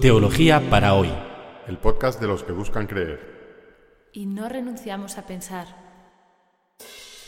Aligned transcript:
Teología 0.00 0.70
para 0.70 0.94
hoy. 0.94 1.12
El 1.66 1.76
podcast 1.78 2.20
de 2.20 2.28
los 2.28 2.44
que 2.44 2.52
buscan 2.52 2.86
creer. 2.86 4.08
Y 4.12 4.26
no 4.26 4.48
renunciamos 4.48 5.18
a 5.18 5.26
pensar. 5.26 5.66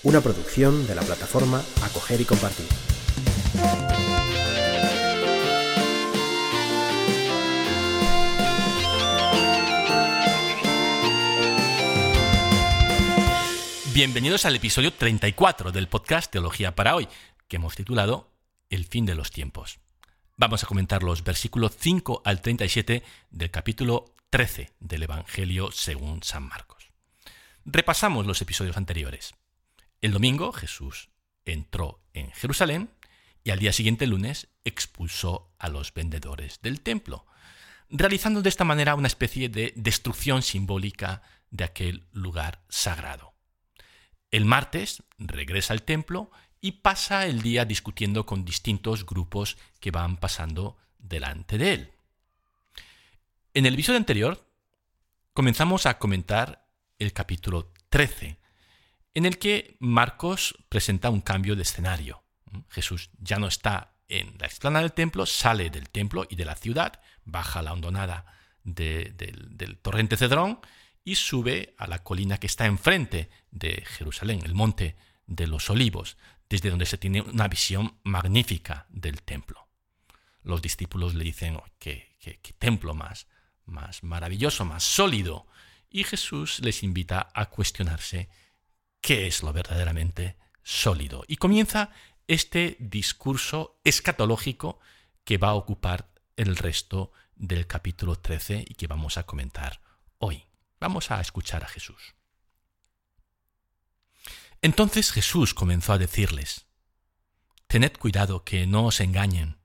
Una 0.05 0.21
producción 0.21 0.87
de 0.87 0.95
la 0.95 1.03
plataforma 1.03 1.61
Acoger 1.83 2.21
y 2.21 2.25
Compartir. 2.25 2.67
Bienvenidos 13.93 14.47
al 14.47 14.57
episodio 14.57 14.93
34 14.93 15.73
del 15.73 15.89
podcast 15.89 16.31
Teología 16.31 16.75
para 16.75 16.95
hoy, 16.95 17.09
que 17.49 17.57
hemos 17.57 17.75
titulado 17.75 18.30
El 18.71 18.85
fin 18.85 19.05
de 19.05 19.17
los 19.17 19.33
tiempos. 19.33 19.81
Vamos 20.37 20.63
a 20.63 20.67
comentar 20.69 21.03
los 21.03 21.25
versículos 21.25 21.77
5 21.77 22.23
al 22.25 22.41
37 22.41 23.03
del 23.31 23.51
capítulo 23.51 24.15
13 24.31 24.71
del 24.79 25.03
Evangelio 25.03 25.73
según 25.73 26.23
San 26.23 26.45
Marcos. 26.45 26.89
Repasamos 27.65 28.27
los 28.27 28.41
episodios 28.41 28.77
anteriores. 28.77 29.35
El 30.01 30.13
domingo 30.13 30.53
Jesús 30.53 31.11
entró 31.45 32.01
en 32.15 32.31
Jerusalén 32.31 32.91
y 33.43 33.51
al 33.51 33.59
día 33.59 33.73
siguiente, 33.73 34.07
lunes, 34.07 34.47
expulsó 34.65 35.53
a 35.59 35.69
los 35.69 35.93
vendedores 35.93 36.63
del 36.63 36.81
templo, 36.81 37.27
realizando 37.89 38.41
de 38.41 38.51
esta 38.51 38.65
manera 38.65 38.95
una 38.95 39.09
especie 39.09 39.49
de 39.49 39.73
destrucción 39.75 40.43
simbólica 40.43 41.23
de 41.51 41.65
aquel 41.65 42.07
lugar 42.13 42.63
sagrado. 42.69 43.35
El 44.31 44.45
martes 44.45 45.03
regresa 45.19 45.73
al 45.73 45.83
templo 45.83 46.31
y 46.61 46.73
pasa 46.73 47.27
el 47.27 47.43
día 47.43 47.65
discutiendo 47.65 48.27
con 48.27 48.45
distintos 48.45 49.07
grupos 49.07 49.57
que 49.81 49.91
van 49.91 50.17
pasando 50.17 50.77
delante 50.99 51.59
de 51.59 51.73
él. 51.73 51.93
En 53.55 53.67
el 53.67 53.75
episodio 53.75 53.99
anterior 53.99 54.47
comenzamos 55.33 55.87
a 55.87 55.99
comentar 55.99 56.67
el 56.99 57.13
capítulo 57.13 57.73
13, 57.89 58.39
en 59.15 59.27
el 59.27 59.39
que 59.39 59.77
Marcos 59.81 60.57
presenta 60.69 61.11
un 61.11 61.21
cambio 61.21 61.57
de 61.57 61.63
escenario. 61.63 62.23
Jesús 62.69 63.11
ya 63.19 63.39
no 63.39 63.47
está 63.47 63.95
en 64.09 64.37
la 64.39 64.47
explanada 64.47 64.83
del 64.83 64.93
templo, 64.93 65.25
sale 65.25 65.71
del 65.71 65.89
templo 65.89 66.27
y 66.29 66.37
de 66.37 66.45
la 66.45 66.57
ciudad, 66.57 67.01
baja 67.25 67.63
la 67.63 67.73
hondonada 67.73 68.27
del, 68.63 69.17
del 69.17 69.79
torrente 69.79 70.17
Cedrón 70.17 70.61
y 71.05 71.15
sube 71.15 71.75
a 71.79 71.87
la 71.87 72.03
colina 72.03 72.39
que 72.39 72.47
está 72.47 72.67
enfrente 72.67 73.31
de 73.51 73.83
Jerusalén, 73.87 74.43
el 74.45 74.55
monte 74.55 74.97
de 75.27 75.47
los 75.47 75.71
olivos, 75.71 76.17
desde 76.51 76.69
donde 76.69 76.85
se 76.85 76.99
tiene 76.99 77.23
una 77.23 77.49
visión 77.49 77.97
magnífica 78.03 78.87
del 78.91 79.23
templo. 79.23 79.69
Los 80.43 80.61
discípulos 80.61 81.15
le 81.15 81.25
dicen, 81.25 81.57
oh, 81.57 81.65
qué, 81.79 82.19
templo 82.59 82.93
más, 82.93 83.29
más 83.65 84.03
maravilloso, 84.03 84.65
más 84.65 84.83
sólido. 84.83 85.47
Y 85.89 86.05
Jesús 86.05 86.59
les 86.61 86.83
invita 86.83 87.31
a 87.33 87.47
cuestionarse 87.47 88.29
qué 89.01 89.29
es 89.29 89.43
lo 89.43 89.53
verdaderamente 89.53 90.37
sólido. 90.63 91.25
Y 91.29 91.37
comienza 91.37 91.91
este 92.27 92.77
discurso 92.81 93.81
escatológico 93.85 94.81
que 95.25 95.39
va 95.39 95.51
a 95.51 95.55
ocupar 95.55 96.11
el 96.37 96.57
resto 96.57 97.13
del 97.37 97.67
capítulo 97.67 98.17
13 98.17 98.65
y 98.67 98.75
que 98.75 98.89
vamos 98.89 99.19
a 99.19 99.25
comentar 99.25 99.81
hoy. 100.19 100.45
Vamos 100.81 101.11
a 101.11 101.21
escuchar 101.21 101.63
a 101.63 101.69
Jesús. 101.69 102.15
Entonces 104.63 105.13
Jesús 105.13 105.55
comenzó 105.55 105.93
a 105.93 105.99
decirles, 105.99 106.67
Tened 107.67 107.93
cuidado 107.93 108.45
que 108.45 108.67
no 108.67 108.87
os 108.87 109.01
engañen, 109.01 109.59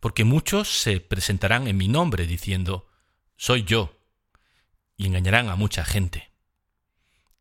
porque 0.00 0.24
muchos 0.24 0.80
se 0.80 1.00
presentarán 1.00 1.66
en 1.66 1.76
mi 1.76 1.88
nombre 1.88 2.26
diciendo, 2.26 2.88
Soy 3.36 3.64
yo, 3.64 3.98
y 4.96 5.06
engañarán 5.06 5.48
a 5.48 5.56
mucha 5.56 5.84
gente. 5.84 6.30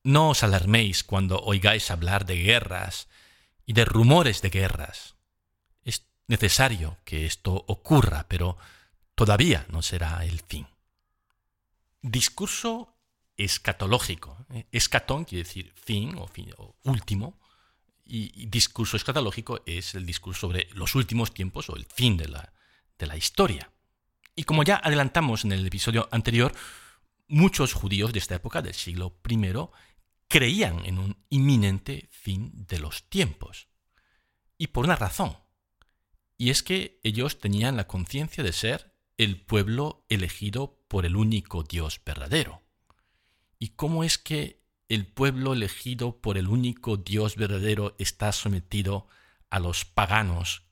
No 0.03 0.29
os 0.29 0.43
alarméis 0.43 1.03
cuando 1.03 1.39
oigáis 1.39 1.91
hablar 1.91 2.25
de 2.25 2.35
guerras 2.37 3.07
y 3.65 3.73
de 3.73 3.85
rumores 3.85 4.41
de 4.41 4.49
guerras. 4.49 5.15
Es 5.83 6.07
necesario 6.27 6.97
que 7.05 7.25
esto 7.25 7.63
ocurra, 7.67 8.25
pero 8.27 8.57
todavía 9.15 9.65
no 9.69 9.81
será 9.81 10.25
el 10.25 10.41
fin. 10.41 10.67
Discurso 12.01 12.92
escatológico. 13.37 14.45
Escatón 14.71 15.25
quiere 15.25 15.43
decir 15.43 15.73
fin 15.75 16.15
o, 16.17 16.27
fin, 16.27 16.53
o 16.57 16.75
último, 16.83 17.39
y, 18.05 18.47
discurso 18.47 18.97
escatológico 18.97 19.61
es 19.65 19.95
el 19.95 20.05
discurso 20.05 20.41
sobre 20.41 20.67
los 20.73 20.95
últimos 20.95 21.33
tiempos 21.33 21.69
o 21.69 21.75
el 21.75 21.85
fin 21.85 22.17
de 22.17 22.27
la, 22.27 22.53
de 22.97 23.07
la 23.07 23.17
historia. 23.17 23.71
Y 24.35 24.43
como 24.43 24.63
ya 24.63 24.81
adelantamos 24.83 25.45
en 25.45 25.51
el 25.51 25.65
episodio 25.65 26.09
anterior, 26.11 26.53
muchos 27.27 27.73
judíos 27.73 28.13
de 28.13 28.19
esta 28.19 28.35
época, 28.35 28.61
del 28.61 28.73
siglo 28.73 29.19
I, 29.27 29.53
creían 30.27 30.85
en 30.85 30.97
un 30.97 31.17
inminente 31.29 32.09
fin 32.11 32.51
de 32.67 32.79
los 32.79 33.03
tiempos. 33.09 33.67
Y 34.57 34.67
por 34.67 34.85
una 34.85 34.95
razón. 34.95 35.37
Y 36.37 36.49
es 36.49 36.63
que 36.63 36.99
ellos 37.03 37.39
tenían 37.39 37.77
la 37.77 37.87
conciencia 37.87 38.43
de 38.43 38.53
ser 38.53 38.93
el 39.17 39.39
pueblo 39.39 40.05
elegido 40.09 40.83
por 40.87 41.05
el 41.05 41.15
único 41.15 41.63
Dios 41.63 42.01
verdadero 42.03 42.62
y 43.63 43.69
cómo 43.69 44.03
es 44.03 44.17
que 44.17 44.61
el 44.89 45.07
pueblo 45.07 45.53
elegido 45.53 46.19
por 46.19 46.37
el 46.37 46.49
único 46.49 46.97
Dios 46.97 47.37
verdadero 47.37 47.95
está 47.97 48.33
sometido 48.33 49.07
a 49.49 49.61
los 49.61 49.85
paganos 49.85 50.63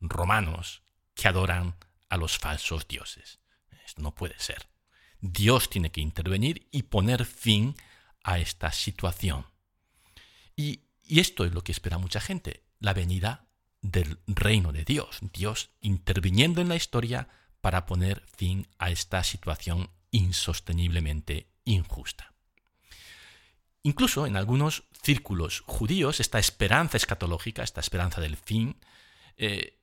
romanos 0.00 0.82
que 1.14 1.28
adoran 1.28 1.76
a 2.10 2.18
los 2.18 2.36
falsos 2.36 2.86
dioses. 2.88 3.40
Esto 3.86 4.02
no 4.02 4.14
puede 4.14 4.38
ser. 4.38 4.68
Dios 5.22 5.70
tiene 5.70 5.90
que 5.90 6.02
intervenir 6.02 6.68
y 6.70 6.82
poner 6.82 7.24
fin 7.24 7.74
a 8.22 8.38
esta 8.38 8.70
situación. 8.70 9.46
Y, 10.54 10.82
esto 11.08 11.46
es 11.46 11.54
lo 11.54 11.64
que 11.64 11.72
espera 11.72 11.96
mucha 11.96 12.20
gente, 12.20 12.64
la 12.80 12.92
venida 12.92 13.46
del 13.80 14.18
reino 14.26 14.72
de 14.72 14.84
Dios, 14.84 15.20
Dios 15.32 15.70
interviniendo 15.80 16.60
en 16.60 16.68
la 16.68 16.76
historia 16.76 17.30
para 17.62 17.86
poner 17.86 18.26
fin 18.26 18.68
a 18.76 18.90
esta 18.90 19.24
situación 19.24 19.88
insosteniblemente 20.10 21.55
injusta. 21.66 22.32
Incluso 23.82 24.26
en 24.26 24.36
algunos 24.36 24.84
círculos 25.02 25.62
judíos, 25.66 26.18
esta 26.18 26.38
esperanza 26.38 26.96
escatológica, 26.96 27.62
esta 27.62 27.80
esperanza 27.80 28.20
del 28.20 28.36
fin, 28.36 28.76
eh, 29.36 29.78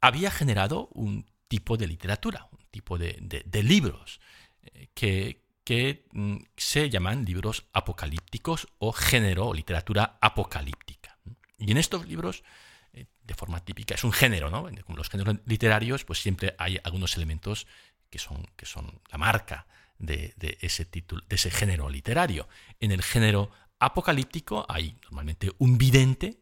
había 0.00 0.30
generado 0.30 0.88
un 0.92 1.26
tipo 1.48 1.76
de 1.76 1.88
literatura, 1.88 2.46
un 2.52 2.64
tipo 2.70 2.98
de, 2.98 3.62
libros 3.64 4.20
eh, 4.62 4.88
que, 4.94 6.04
mm, 6.12 6.36
se 6.56 6.90
llaman 6.90 7.24
libros 7.24 7.64
apocalípticos 7.72 8.68
o 8.78 8.92
género 8.92 9.52
literatura 9.52 10.18
apocalíptica. 10.20 11.18
Y 11.58 11.72
en 11.72 11.78
estos 11.78 12.06
libros, 12.06 12.44
eh, 12.92 13.06
de 13.24 13.34
forma 13.34 13.64
típica, 13.64 13.94
es 13.94 14.04
un 14.04 14.12
género, 14.12 14.50
¿no? 14.50 14.68
Como 14.84 14.96
los 14.96 15.08
géneros 15.08 15.38
literarios, 15.46 16.04
pues 16.04 16.20
siempre 16.20 16.54
hay 16.58 16.78
algunos 16.84 17.16
elementos 17.16 17.66
que 18.10 18.18
son, 18.20 18.46
que 18.56 18.66
son 18.66 19.00
la 19.10 19.18
marca 19.18 19.66
de, 19.98 20.34
ese 20.60 20.84
título, 20.84 21.22
de 21.28 21.36
ese 21.36 21.50
género 21.50 21.88
literario. 21.88 22.48
En 22.80 22.92
el 22.92 23.02
género 23.02 23.50
apocalíptico 23.78 24.66
hay 24.68 24.96
normalmente 25.02 25.52
un 25.58 25.78
vidente 25.78 26.40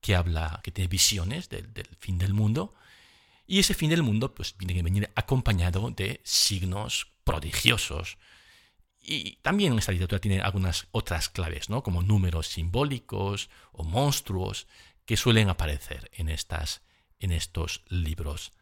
que 0.00 0.16
habla, 0.16 0.60
que 0.62 0.72
tiene 0.72 0.88
visiones 0.88 1.48
del, 1.48 1.70
fin 1.98 2.18
del 2.18 2.34
mundo, 2.34 2.74
y 3.46 3.58
ese 3.58 3.74
fin 3.74 3.90
del 3.90 4.02
mundo 4.02 4.34
pues 4.34 4.54
tiene 4.54 4.74
que 4.74 4.82
venir 4.82 5.10
acompañado 5.14 5.90
de 5.90 6.20
signos 6.24 7.12
prodigiosos. 7.24 8.18
Y 9.00 9.36
también 9.42 9.76
esta 9.78 9.92
literatura 9.92 10.20
tiene 10.20 10.40
algunas 10.40 10.86
otras 10.92 11.28
claves, 11.28 11.68
¿no? 11.68 11.82
como 11.82 12.02
números 12.02 12.46
simbólicos 12.48 13.50
o 13.72 13.84
monstruos 13.84 14.66
que 15.04 15.16
suelen 15.16 15.48
aparecer 15.48 16.10
en, 16.14 16.28
estas, 16.28 16.82
en 17.18 17.32
estos 17.32 17.82
libros 17.88 18.52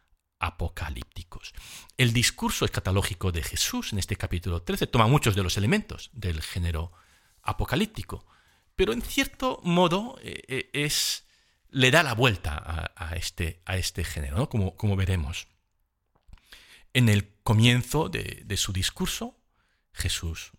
apocalípticos. 0.41 1.53
El 1.97 2.13
discurso 2.13 2.65
escatológico 2.65 3.31
de 3.31 3.43
Jesús 3.43 3.93
en 3.93 3.99
este 3.99 4.15
capítulo 4.15 4.63
13 4.63 4.87
toma 4.87 5.07
muchos 5.07 5.35
de 5.35 5.43
los 5.43 5.55
elementos 5.55 6.09
del 6.13 6.41
género 6.41 6.91
apocalíptico, 7.43 8.25
pero 8.75 8.91
en 8.91 9.03
cierto 9.03 9.61
modo 9.63 10.17
eh, 10.23 10.41
eh, 10.47 10.69
es, 10.73 11.25
le 11.69 11.91
da 11.91 12.01
la 12.01 12.15
vuelta 12.15 12.91
a, 12.95 13.15
este, 13.15 13.61
a 13.65 13.77
este, 13.77 14.03
género, 14.03 14.49
como, 14.49 14.95
veremos. 14.95 15.47
En 16.93 17.07
el 17.07 17.35
comienzo 17.43 18.09
de, 18.09 18.57
su 18.57 18.73
discurso, 18.73 19.37
Jesús 19.93 20.51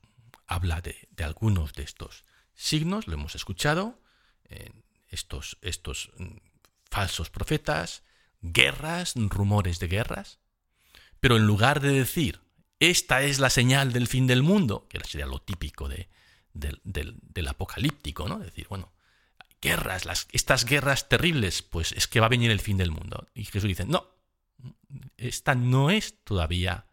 habla 0.47 0.81
de, 0.81 1.09
algunos 1.25 1.73
de 1.75 1.83
estos 1.83 2.25
signos, 2.55 3.09
lo 3.09 3.15
hemos 3.15 3.35
escuchado, 3.35 4.01
estos, 5.09 5.59
estos 5.61 6.11
mm, 6.19 6.37
falsos 6.89 7.31
profetas, 7.31 8.03
guerras, 8.43 9.15
rumores 9.17 9.79
de 9.79 9.89
guerras. 9.89 10.39
Pero 11.21 11.37
en 11.37 11.47
lugar 11.47 11.81
de 11.81 11.93
decir, 11.93 12.41
esta 12.81 13.23
es 13.23 13.39
la 13.39 13.49
señal 13.49 13.93
del 13.93 14.09
fin 14.09 14.27
del 14.27 14.43
mundo, 14.43 14.87
que 14.89 15.01
sería 15.05 15.27
lo 15.27 15.41
típico 15.41 15.89
de, 15.89 16.09
del, 16.53 17.49
apocalíptico, 17.49 18.29
¿no? 18.29 18.39
Decir, 18.39 18.67
bueno, 18.69 18.93
guerras, 19.61 20.05
las, 20.05 20.27
estas 20.33 20.65
guerras 20.65 21.09
terribles, 21.09 21.63
pues 21.63 21.93
es 21.93 22.09
que 22.09 22.21
va 22.21 22.27
a 22.27 22.31
venir 22.31 22.51
el 22.51 22.61
fin 22.61 22.77
del 22.77 22.91
mundo. 22.91 23.29
Y 23.35 23.45
Jesús 23.45 23.69
dice, 23.69 23.87
no, 23.87 24.09
esta 25.17 25.55
no 25.55 25.91
es 25.91 26.23
todavía, 26.25 26.87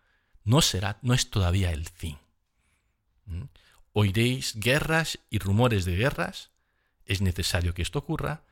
no 0.44 0.62
será, 0.62 1.00
no 1.02 1.14
es 1.14 1.30
todavía 1.30 1.72
el 1.72 1.88
fin. 1.88 2.18
¿Mm? 3.26 3.44
Oiréis 3.94 4.56
guerras 4.56 5.20
y 5.30 5.40
rumores 5.40 5.86
de 5.86 5.96
guerras, 5.96 6.52
es 7.06 7.22
necesario 7.22 7.74
que 7.74 7.82
esto 7.82 8.00
ocurra, 8.00 8.44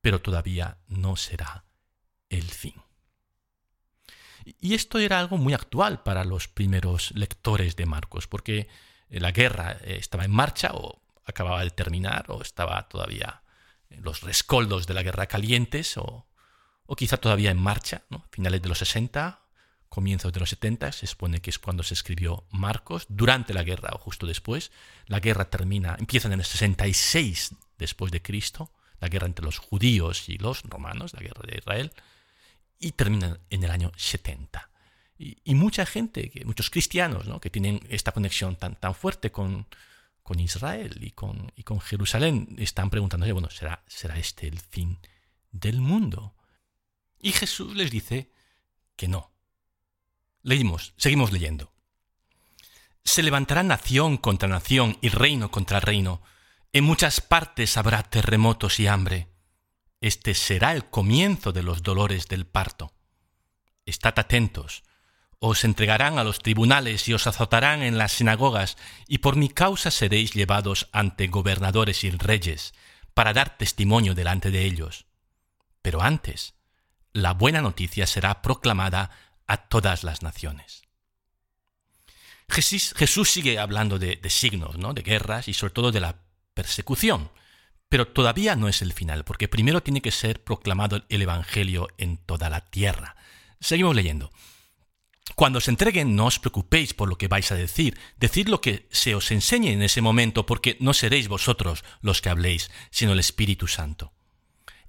pero 0.00 0.22
todavía 0.22 0.78
no 0.88 1.16
será 1.16 1.64
el 2.30 2.44
fin. 2.44 2.74
Y 4.66 4.74
esto 4.74 4.98
era 4.98 5.20
algo 5.20 5.36
muy 5.38 5.54
actual 5.54 6.02
para 6.02 6.24
los 6.24 6.48
primeros 6.48 7.12
lectores 7.14 7.76
de 7.76 7.86
Marcos, 7.86 8.26
porque 8.26 8.66
la 9.08 9.30
guerra 9.30 9.78
estaba 9.84 10.24
en 10.24 10.32
marcha 10.32 10.72
o 10.74 11.00
acababa 11.24 11.62
de 11.62 11.70
terminar 11.70 12.24
o 12.30 12.42
estaba 12.42 12.88
todavía 12.88 13.42
en 13.90 14.02
los 14.02 14.22
rescoldos 14.22 14.88
de 14.88 14.94
la 14.94 15.04
guerra 15.04 15.26
calientes 15.26 15.96
o, 15.98 16.26
quizá 16.96 17.16
todavía 17.18 17.52
en 17.52 17.58
marcha, 17.58 18.02
finales 18.32 18.60
de 18.60 18.68
los 18.68 18.78
60, 18.78 19.40
comienzos 19.88 20.32
de 20.32 20.40
los 20.40 20.50
70, 20.50 20.90
se 20.90 21.06
supone 21.06 21.40
que 21.40 21.50
es 21.50 21.60
cuando 21.60 21.84
se 21.84 21.94
escribió 21.94 22.42
Marcos, 22.50 23.06
durante 23.08 23.54
la 23.54 23.62
guerra 23.62 23.90
o 23.92 23.98
justo 23.98 24.26
después. 24.26 24.72
La 25.06 25.20
guerra 25.20 25.48
termina, 25.48 25.94
empieza 25.96 26.26
en 26.26 26.40
el 26.40 26.44
66 26.44 27.54
después 27.78 28.10
de 28.10 28.20
Cristo, 28.20 28.72
la 28.98 29.06
guerra 29.06 29.28
entre 29.28 29.44
los 29.44 29.58
judíos 29.58 30.28
y 30.28 30.38
los 30.38 30.64
romanos, 30.64 31.12
la 31.12 31.20
guerra 31.20 31.42
de 31.46 31.58
Israel, 31.58 31.92
y 32.78 32.92
termina 32.92 33.40
en 33.50 33.64
el 33.64 33.70
año 33.70 33.92
70. 33.96 34.70
Y, 35.18 35.54
mucha 35.54 35.86
gente, 35.86 36.30
muchos 36.44 36.68
cristianos, 36.68 37.26
que 37.40 37.48
tienen 37.48 37.80
esta 37.88 38.12
conexión 38.12 38.56
tan, 38.56 38.76
tan 38.76 38.94
fuerte 38.94 39.32
con, 39.32 39.66
con 40.22 40.40
Israel 40.40 40.98
y 41.00 41.12
con, 41.12 41.52
y 41.56 41.62
con 41.62 41.80
Jerusalén, 41.80 42.54
están 42.58 42.90
preguntándose, 42.90 43.32
bueno, 43.32 43.48
¿será, 43.48 43.82
¿será 43.86 44.18
este 44.18 44.46
el 44.46 44.58
fin 44.58 44.98
del 45.52 45.80
mundo? 45.80 46.34
Y 47.18 47.32
Jesús 47.32 47.74
les 47.74 47.90
dice 47.90 48.30
que 48.94 49.08
no. 49.08 49.32
Leímos, 50.42 50.92
seguimos 50.98 51.32
leyendo. 51.32 51.72
Se 53.02 53.22
levantará 53.22 53.62
nación 53.62 54.16
contra 54.18 54.48
nación 54.48 54.98
y 55.00 55.08
reino 55.08 55.50
contra 55.50 55.80
reino. 55.80 56.22
En 56.72 56.84
muchas 56.84 57.20
partes 57.20 57.76
habrá 57.76 58.02
terremotos 58.02 58.80
y 58.80 58.86
hambre. 58.86 59.28
Este 60.06 60.34
será 60.34 60.72
el 60.72 60.88
comienzo 60.88 61.50
de 61.50 61.64
los 61.64 61.82
dolores 61.82 62.28
del 62.28 62.46
parto. 62.46 62.92
Estad 63.86 64.16
atentos. 64.20 64.84
Os 65.40 65.64
entregarán 65.64 66.20
a 66.20 66.22
los 66.22 66.38
tribunales 66.38 67.08
y 67.08 67.12
os 67.12 67.26
azotarán 67.26 67.82
en 67.82 67.98
las 67.98 68.12
sinagogas, 68.12 68.76
y 69.08 69.18
por 69.18 69.34
mi 69.34 69.48
causa 69.48 69.90
seréis 69.90 70.32
llevados 70.32 70.88
ante 70.92 71.26
gobernadores 71.26 72.04
y 72.04 72.10
reyes, 72.12 72.72
para 73.14 73.32
dar 73.32 73.58
testimonio 73.58 74.14
delante 74.14 74.52
de 74.52 74.64
ellos. 74.64 75.06
Pero 75.82 76.00
antes, 76.00 76.54
la 77.12 77.32
buena 77.32 77.60
noticia 77.60 78.06
será 78.06 78.42
proclamada 78.42 79.10
a 79.48 79.56
todas 79.56 80.04
las 80.04 80.22
naciones. 80.22 80.84
Jesús, 82.48 83.28
sigue 83.28 83.58
hablando 83.58 83.98
de, 83.98 84.14
de 84.14 84.30
signos, 84.30 84.78
¿no? 84.78 84.94
de 84.94 85.02
guerras 85.02 85.48
y 85.48 85.52
sobre 85.52 85.72
todo 85.72 85.90
de 85.90 85.98
la 85.98 86.20
persecución. 86.54 87.28
Pero 87.88 88.08
todavía 88.08 88.56
no 88.56 88.68
es 88.68 88.82
el 88.82 88.92
final, 88.92 89.24
porque 89.24 89.48
primero 89.48 89.82
tiene 89.82 90.02
que 90.02 90.10
ser 90.10 90.42
proclamado 90.42 91.04
el 91.08 91.22
Evangelio 91.22 91.88
en 91.98 92.16
toda 92.16 92.50
la 92.50 92.60
tierra. 92.60 93.16
Seguimos 93.60 93.94
leyendo. 93.94 94.32
Cuando 95.34 95.58
os 95.58 95.68
entreguen, 95.68 96.16
no 96.16 96.26
os 96.26 96.38
preocupéis 96.38 96.94
por 96.94 97.08
lo 97.08 97.18
que 97.18 97.28
vais 97.28 97.50
a 97.52 97.56
decir. 97.56 97.98
Decid 98.16 98.48
lo 98.48 98.60
que 98.60 98.88
se 98.90 99.14
os 99.14 99.30
enseñe 99.30 99.72
en 99.72 99.82
ese 99.82 100.00
momento, 100.00 100.46
porque 100.46 100.76
no 100.80 100.94
seréis 100.94 101.28
vosotros 101.28 101.84
los 102.00 102.22
que 102.22 102.28
habléis, 102.28 102.70
sino 102.90 103.12
el 103.12 103.20
Espíritu 103.20 103.66
Santo. 103.66 104.12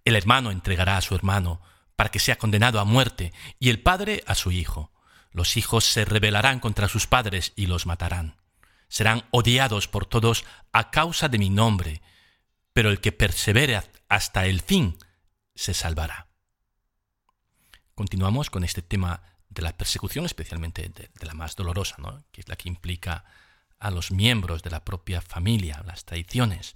El 0.05 0.15
hermano 0.15 0.51
entregará 0.51 0.97
a 0.97 1.01
su 1.01 1.15
hermano, 1.15 1.61
para 1.95 2.09
que 2.11 2.19
sea 2.19 2.38
condenado 2.38 2.79
a 2.79 2.85
muerte, 2.85 3.33
y 3.59 3.69
el 3.69 3.81
padre 3.81 4.23
a 4.27 4.35
su 4.35 4.51
hijo. 4.51 4.91
Los 5.31 5.57
hijos 5.57 5.85
se 5.85 6.05
rebelarán 6.05 6.59
contra 6.59 6.88
sus 6.88 7.07
padres 7.07 7.53
y 7.55 7.65
los 7.65 7.85
matarán 7.85 8.38
serán 8.89 9.25
odiados 9.31 9.88
por 9.88 10.05
todos 10.05 10.45
a 10.71 10.91
causa 10.91 11.29
de 11.29 11.38
mi 11.38 11.49
nombre, 11.49 12.01
pero 12.77 12.91
el 12.91 13.01
que 13.01 13.12
persevere 13.12 13.81
hasta 14.07 14.45
el 14.45 14.62
fin 14.62 15.00
se 15.56 15.74
salvará. 15.74 16.27
Continuamos 17.95 18.51
con 18.51 18.63
este 18.63 18.83
tema 18.83 19.24
de 19.50 19.63
la 19.63 19.75
persecución, 19.75 20.25
especialmente 20.27 20.88
de, 20.88 21.09
la 21.25 21.33
más 21.33 21.56
dolorosa, 21.56 21.95
que 22.31 22.41
es 22.41 22.47
la 22.47 22.56
que 22.56 22.69
implica 22.69 23.25
a 23.79 23.89
los 23.89 24.12
miembros 24.12 24.62
de 24.62 24.69
la 24.69 24.85
propia 24.85 25.21
familia, 25.21 25.81
las 25.88 26.06
traiciones. 26.06 26.75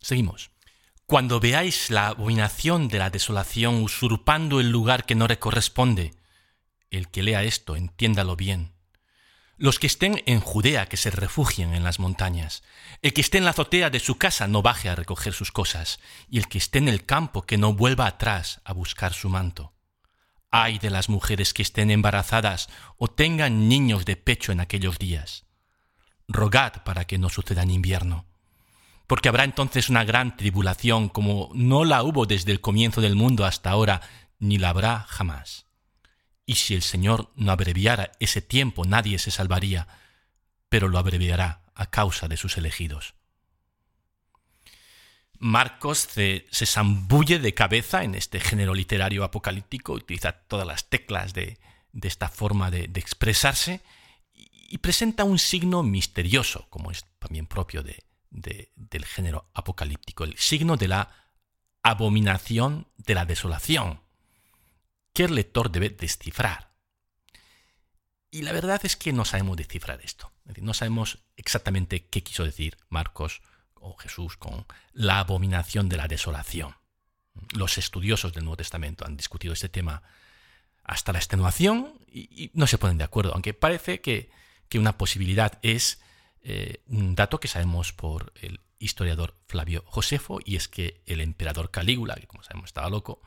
Seguimos. 0.00 0.52
Cuando 1.06 1.40
veáis 1.40 1.90
la 1.90 2.06
abominación 2.06 2.86
de 2.86 2.98
la 3.00 3.10
desolación 3.10 3.82
usurpando 3.82 4.60
el 4.60 4.70
lugar 4.70 5.06
que 5.06 5.16
no 5.16 5.26
le 5.26 5.40
corresponde, 5.40 6.14
el 6.92 7.08
que 7.08 7.24
lea 7.24 7.42
esto, 7.42 7.74
entiéndalo 7.74 8.36
bien. 8.36 8.75
Los 9.58 9.78
que 9.78 9.86
estén 9.86 10.22
en 10.26 10.40
Judea 10.40 10.84
que 10.84 10.98
se 10.98 11.10
refugien 11.10 11.72
en 11.72 11.82
las 11.82 11.98
montañas. 11.98 12.62
El 13.00 13.14
que 13.14 13.22
esté 13.22 13.38
en 13.38 13.46
la 13.46 13.52
azotea 13.52 13.88
de 13.88 14.00
su 14.00 14.18
casa 14.18 14.46
no 14.46 14.60
baje 14.60 14.90
a 14.90 14.94
recoger 14.94 15.32
sus 15.32 15.50
cosas, 15.50 15.98
y 16.28 16.36
el 16.36 16.46
que 16.46 16.58
esté 16.58 16.76
en 16.78 16.88
el 16.88 17.06
campo 17.06 17.46
que 17.46 17.56
no 17.56 17.72
vuelva 17.72 18.06
atrás 18.06 18.60
a 18.64 18.74
buscar 18.74 19.14
su 19.14 19.30
manto. 19.30 19.72
Ay 20.50 20.78
de 20.78 20.90
las 20.90 21.08
mujeres 21.08 21.54
que 21.54 21.62
estén 21.62 21.90
embarazadas 21.90 22.68
o 22.98 23.08
tengan 23.08 23.66
niños 23.66 24.04
de 24.04 24.16
pecho 24.16 24.52
en 24.52 24.60
aquellos 24.60 24.98
días. 24.98 25.46
Rogad 26.28 26.82
para 26.84 27.06
que 27.06 27.16
no 27.16 27.30
suceda 27.30 27.62
en 27.62 27.70
invierno, 27.70 28.26
porque 29.06 29.30
habrá 29.30 29.44
entonces 29.44 29.88
una 29.88 30.04
gran 30.04 30.36
tribulación 30.36 31.08
como 31.08 31.50
no 31.54 31.86
la 31.86 32.02
hubo 32.02 32.26
desde 32.26 32.52
el 32.52 32.60
comienzo 32.60 33.00
del 33.00 33.16
mundo 33.16 33.46
hasta 33.46 33.70
ahora, 33.70 34.02
ni 34.38 34.58
la 34.58 34.68
habrá 34.68 35.06
jamás 35.08 35.65
y 36.46 36.54
si 36.54 36.74
el 36.74 36.82
Señor 36.82 37.32
no 37.34 37.50
abreviara 37.50 38.12
ese 38.20 38.40
tiempo 38.40 38.84
nadie 38.84 39.18
se 39.18 39.32
salvaría, 39.32 39.88
pero 40.68 40.88
lo 40.88 40.98
abreviará 40.98 41.62
a 41.74 41.90
causa 41.90 42.28
de 42.28 42.36
sus 42.36 42.56
elegidos. 42.56 43.14
Marcos 45.38 45.98
se, 45.98 46.46
zambulle 46.50 47.38
de 47.40 47.52
cabeza 47.52 48.04
en 48.04 48.14
este 48.14 48.40
género 48.40 48.74
literario 48.74 49.22
apocalíptico, 49.24 49.92
utiliza 49.92 50.32
todas 50.32 50.66
las 50.66 50.88
teclas 50.88 51.34
de, 51.34 51.58
esta 52.00 52.28
forma 52.28 52.70
de, 52.70 52.84
expresarse 52.94 53.82
y, 54.32 54.78
presenta 54.78 55.24
un 55.24 55.38
signo 55.38 55.82
misterioso, 55.82 56.66
como 56.70 56.90
es 56.90 57.04
también 57.18 57.46
propio 57.46 57.82
del 58.30 59.04
género 59.04 59.50
apocalíptico, 59.52 60.24
el 60.24 60.38
signo 60.38 60.76
de 60.76 60.88
la 60.88 61.10
abominación 61.82 62.88
de 62.96 63.14
la 63.14 63.26
desolación 63.26 64.00
el 65.24 65.34
lector 65.34 65.70
debe 65.70 65.90
descifrar. 65.90 66.72
Y 68.30 68.42
la 68.42 68.52
verdad 68.52 68.80
es 68.84 68.96
que 68.96 69.12
no 69.12 69.24
sabemos 69.24 69.56
descifrar 69.56 70.00
esto. 70.02 70.32
no 70.60 70.74
sabemos 70.74 71.24
exactamente 71.36 72.06
qué 72.06 72.22
quiso 72.22 72.44
decir 72.44 72.76
Marcos 72.88 73.40
o 73.74 73.96
Jesús 73.96 74.36
con 74.36 74.66
la 74.92 75.20
abominación 75.20 75.88
de 75.88 75.96
la 75.96 76.08
desolación. 76.08 76.76
Los 77.54 77.78
estudiosos 77.78 78.32
del 78.32 78.44
Nuevo 78.44 78.56
Testamento 78.56 79.04
han 79.06 79.16
discutido 79.16 79.52
este 79.52 79.68
tema 79.68 80.02
hasta 80.82 81.12
la 81.12 81.18
extenuación 81.18 81.98
y, 82.06 82.50
no 82.54 82.66
se 82.66 82.78
ponen 82.78 82.98
de 82.98 83.04
acuerdo, 83.04 83.32
aunque 83.32 83.54
parece 83.54 84.00
que, 84.00 84.30
una 84.74 84.98
posibilidad 84.98 85.58
es 85.62 86.02
eh, 86.42 86.82
un 86.88 87.14
dato 87.14 87.40
que 87.40 87.48
sabemos 87.48 87.94
por 87.94 88.34
el 88.42 88.60
historiador 88.78 89.34
Flavio 89.46 89.82
Josefo, 89.86 90.38
y 90.44 90.56
es 90.56 90.68
que 90.68 91.02
el 91.06 91.22
emperador 91.22 91.70
Calígula, 91.70 92.14
que 92.16 92.26
como 92.26 92.42
sabemos 92.42 92.68
estaba 92.68 92.90
loco, 92.90 93.22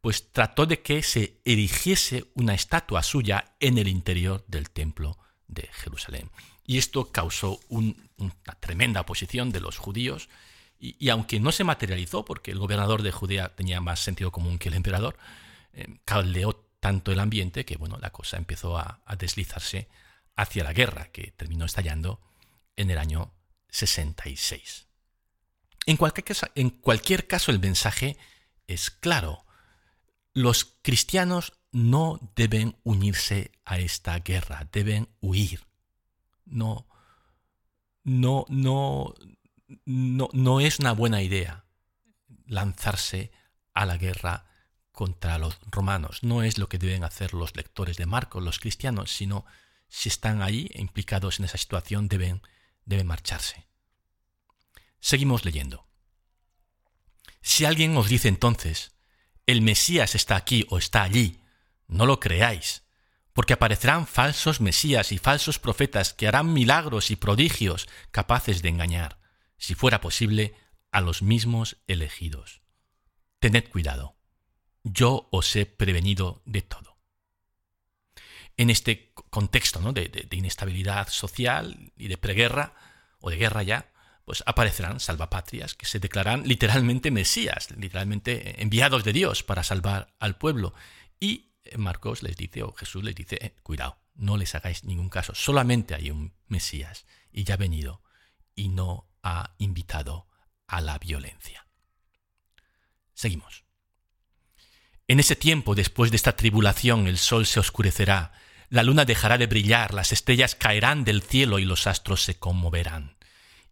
pues 0.00 0.32
trató 0.32 0.66
de 0.66 0.80
que 0.82 1.02
se 1.02 1.40
erigiese 1.44 2.30
una 2.34 2.54
estatua 2.54 3.02
suya 3.02 3.56
en 3.60 3.78
el 3.78 3.88
interior 3.88 4.44
del 4.46 4.70
templo 4.70 5.18
de 5.48 5.68
Jerusalén. 5.72 6.30
Y 6.64 6.78
esto 6.78 7.10
causó 7.10 7.60
una 7.68 7.94
tremenda 8.60 9.00
oposición 9.00 9.50
de 9.50 9.60
los 9.60 9.78
judíos, 9.78 10.28
y, 10.80 11.08
aunque 11.08 11.40
no 11.40 11.50
se 11.50 11.64
materializó, 11.64 12.24
porque 12.24 12.52
el 12.52 12.58
gobernador 12.58 13.02
de 13.02 13.10
Judea 13.10 13.54
tenía 13.56 13.80
más 13.80 13.98
sentido 13.98 14.30
común 14.30 14.58
que 14.58 14.68
el 14.68 14.74
emperador, 14.74 15.16
eh, 15.72 15.86
caldeó 16.04 16.64
tanto 16.78 17.10
el 17.10 17.18
ambiente 17.18 17.64
que 17.64 17.76
bueno, 17.76 17.98
la 18.00 18.10
cosa 18.10 18.36
empezó 18.36 18.78
a, 18.78 19.00
a 19.04 19.16
deslizarse 19.16 19.88
hacia 20.36 20.62
la 20.62 20.72
guerra, 20.72 21.10
que 21.10 21.32
terminó 21.32 21.64
estallando 21.64 22.20
en 22.76 22.90
el 22.90 22.98
año 22.98 23.34
66. 23.70 24.86
En 25.86 25.96
cualquier 25.96 26.36
en 26.54 26.70
cualquier 26.70 27.26
caso 27.26 27.50
el 27.50 27.58
mensaje 27.58 28.16
es 28.66 28.90
claro 28.90 29.44
los 30.38 30.76
cristianos 30.82 31.52
no 31.72 32.20
deben 32.36 32.76
unirse 32.84 33.50
a 33.64 33.78
esta 33.78 34.18
guerra, 34.20 34.68
deben 34.72 35.08
huir. 35.20 35.66
No, 36.44 36.86
no, 38.04 38.46
no, 38.48 39.14
no, 39.84 40.28
no 40.32 40.60
es 40.60 40.78
una 40.78 40.92
buena 40.92 41.22
idea 41.22 41.64
lanzarse 42.46 43.32
a 43.74 43.84
la 43.84 43.96
guerra 43.96 44.46
contra 44.92 45.38
los 45.38 45.58
romanos. 45.70 46.22
No 46.22 46.44
es 46.44 46.56
lo 46.56 46.68
que 46.68 46.78
deben 46.78 47.02
hacer 47.02 47.34
los 47.34 47.56
lectores 47.56 47.96
de 47.96 48.06
Marcos, 48.06 48.42
los 48.42 48.60
cristianos, 48.60 49.10
sino 49.10 49.44
si 49.88 50.08
están 50.08 50.40
ahí 50.40 50.70
implicados 50.74 51.40
en 51.40 51.46
esa 51.46 51.58
situación 51.58 52.06
deben, 52.08 52.42
deben 52.84 53.08
marcharse. 53.08 53.66
Seguimos 55.00 55.44
leyendo. 55.44 55.86
Si 57.42 57.64
alguien 57.64 57.96
os 57.96 58.08
dice 58.08 58.28
entonces, 58.28 58.97
el 59.48 59.62
Mesías 59.62 60.14
está 60.14 60.36
aquí 60.36 60.66
o 60.68 60.76
está 60.76 61.02
allí, 61.02 61.40
no 61.86 62.04
lo 62.04 62.20
creáis, 62.20 62.84
porque 63.32 63.54
aparecerán 63.54 64.06
falsos 64.06 64.60
Mesías 64.60 65.10
y 65.10 65.16
falsos 65.16 65.58
profetas 65.58 66.12
que 66.12 66.28
harán 66.28 66.52
milagros 66.52 67.10
y 67.10 67.16
prodigios 67.16 67.88
capaces 68.10 68.60
de 68.60 68.68
engañar, 68.68 69.18
si 69.56 69.74
fuera 69.74 70.02
posible, 70.02 70.54
a 70.92 71.00
los 71.00 71.22
mismos 71.22 71.78
elegidos. 71.86 72.60
Tened 73.38 73.70
cuidado, 73.70 74.18
yo 74.84 75.30
os 75.32 75.56
he 75.56 75.64
prevenido 75.64 76.42
de 76.44 76.60
todo. 76.60 76.98
En 78.58 78.68
este 78.68 79.14
contexto 79.30 79.80
¿no? 79.80 79.94
de, 79.94 80.08
de 80.08 80.36
inestabilidad 80.36 81.08
social 81.08 81.94
y 81.96 82.08
de 82.08 82.18
preguerra, 82.18 82.74
o 83.18 83.30
de 83.30 83.36
guerra 83.36 83.62
ya, 83.62 83.90
pues 84.28 84.44
aparecerán 84.44 85.00
salvapatrias 85.00 85.72
que 85.72 85.86
se 85.86 86.00
declaran 86.00 86.46
literalmente 86.46 87.10
mesías, 87.10 87.70
literalmente 87.70 88.62
enviados 88.62 89.02
de 89.02 89.14
Dios 89.14 89.42
para 89.42 89.62
salvar 89.62 90.12
al 90.18 90.36
pueblo. 90.36 90.74
Y 91.18 91.52
Marcos 91.78 92.22
les 92.22 92.36
dice, 92.36 92.62
o 92.62 92.74
Jesús 92.74 93.02
les 93.02 93.14
dice, 93.14 93.38
eh, 93.40 93.54
cuidado, 93.62 93.96
no 94.16 94.36
les 94.36 94.54
hagáis 94.54 94.84
ningún 94.84 95.08
caso, 95.08 95.34
solamente 95.34 95.94
hay 95.94 96.10
un 96.10 96.34
mesías 96.46 97.06
y 97.32 97.44
ya 97.44 97.54
ha 97.54 97.56
venido 97.56 98.02
y 98.54 98.68
no 98.68 99.08
ha 99.22 99.54
invitado 99.56 100.26
a 100.66 100.82
la 100.82 100.98
violencia. 100.98 101.66
Seguimos. 103.14 103.64
En 105.06 105.20
ese 105.20 105.36
tiempo, 105.36 105.74
después 105.74 106.10
de 106.10 106.18
esta 106.18 106.36
tribulación, 106.36 107.06
el 107.06 107.16
sol 107.16 107.46
se 107.46 107.60
oscurecerá, 107.60 108.32
la 108.68 108.82
luna 108.82 109.06
dejará 109.06 109.38
de 109.38 109.46
brillar, 109.46 109.94
las 109.94 110.12
estrellas 110.12 110.54
caerán 110.54 111.04
del 111.04 111.22
cielo 111.22 111.58
y 111.58 111.64
los 111.64 111.86
astros 111.86 112.24
se 112.24 112.38
conmoverán 112.38 113.16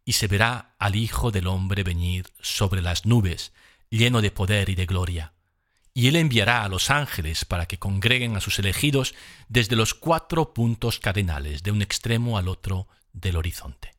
y 0.06 0.12
se 0.12 0.28
verá 0.28 0.76
al 0.78 0.94
Hijo 0.94 1.32
del 1.32 1.48
Hombre 1.48 1.82
venir 1.82 2.32
sobre 2.40 2.80
las 2.80 3.04
nubes, 3.06 3.52
lleno 3.90 4.22
de 4.22 4.30
poder 4.30 4.70
y 4.70 4.76
de 4.76 4.86
gloria. 4.86 5.34
Y 5.92 6.06
él 6.06 6.14
enviará 6.14 6.62
a 6.62 6.68
los 6.68 6.90
ángeles 6.90 7.44
para 7.44 7.66
que 7.66 7.80
congreguen 7.80 8.36
a 8.36 8.40
sus 8.40 8.60
elegidos 8.60 9.16
desde 9.48 9.74
los 9.74 9.94
cuatro 9.94 10.54
puntos 10.54 11.00
cardinales, 11.00 11.64
de 11.64 11.72
un 11.72 11.82
extremo 11.82 12.38
al 12.38 12.46
otro 12.46 12.86
del 13.12 13.36
horizonte. 13.36 13.94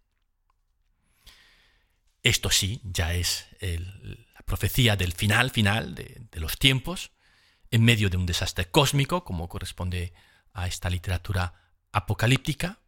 Esto 2.23 2.49
sí, 2.51 2.79
ya 2.85 3.13
es 3.13 3.47
la 3.59 4.41
profecía 4.45 4.95
del 4.95 5.11
final 5.11 5.51
final 5.51 5.93
de, 5.93 6.21
de 6.31 6.39
los 6.39 6.57
tiempos, 6.57 7.11
en 7.69 7.83
medio 7.83 8.09
de 8.09 8.15
un 8.15 8.25
desastre 8.25 8.71
cósmico, 8.71 9.25
como 9.25 9.49
corresponde 9.49 10.13
a 10.53 10.67
esta 10.67 10.89
literatura 10.89 11.53
apocalíptica, 11.91 12.79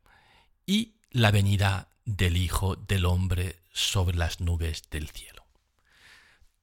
y 0.66 0.99
la 1.12 1.32
venida 1.32 1.89
del 2.06 2.38
Hijo 2.38 2.75
del 2.75 3.06
Hombre 3.06 3.58
sobre 3.72 4.18
las 4.18 4.42
nubes 4.42 4.84
del 4.89 5.10
cielo. 5.10 5.46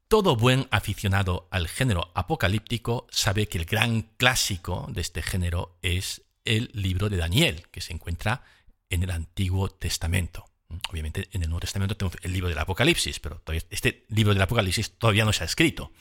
Todo 0.09 0.37
buen 0.37 0.69
aficionado 0.71 1.49
al 1.50 1.67
género 1.67 2.12
apocalíptico 2.15 3.09
sabe 3.11 3.49
que 3.49 3.59
el 3.59 3.65
gran 3.65 4.03
clásico 4.17 4.87
de 4.91 5.00
este 5.00 5.23
género 5.23 5.79
es 5.83 6.23
el 6.45 6.71
libro 6.75 7.09
de 7.09 7.17
Daniel, 7.17 7.67
que 7.73 7.81
se 7.81 7.93
encuentra 7.93 8.45
en 8.88 9.03
el 9.03 9.11
Antiguo 9.11 9.69
Testamento. 9.69 10.45
Obviamente 10.91 11.29
en 11.33 11.43
el 11.43 11.49
Nuevo 11.49 11.61
Testamento 11.61 11.97
tenemos 11.97 12.19
el 12.23 12.33
libro 12.33 12.49
del 12.49 12.59
Apocalipsis, 12.59 13.19
pero 13.19 13.43
este 13.71 14.05
libro 14.09 14.33
del 14.33 14.43
Apocalipsis 14.43 14.93
todavía 14.93 15.25
no 15.25 15.33
se 15.33 15.43
ha 15.43 15.47
escrito. 15.47 15.93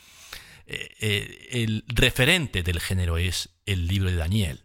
Eh, 0.67 0.95
eh, 0.99 1.47
el 1.51 1.83
referente 1.87 2.61
del 2.61 2.79
género 2.79 3.17
es 3.17 3.49
el 3.65 3.87
libro 3.87 4.09
de 4.09 4.17
Daniel. 4.17 4.64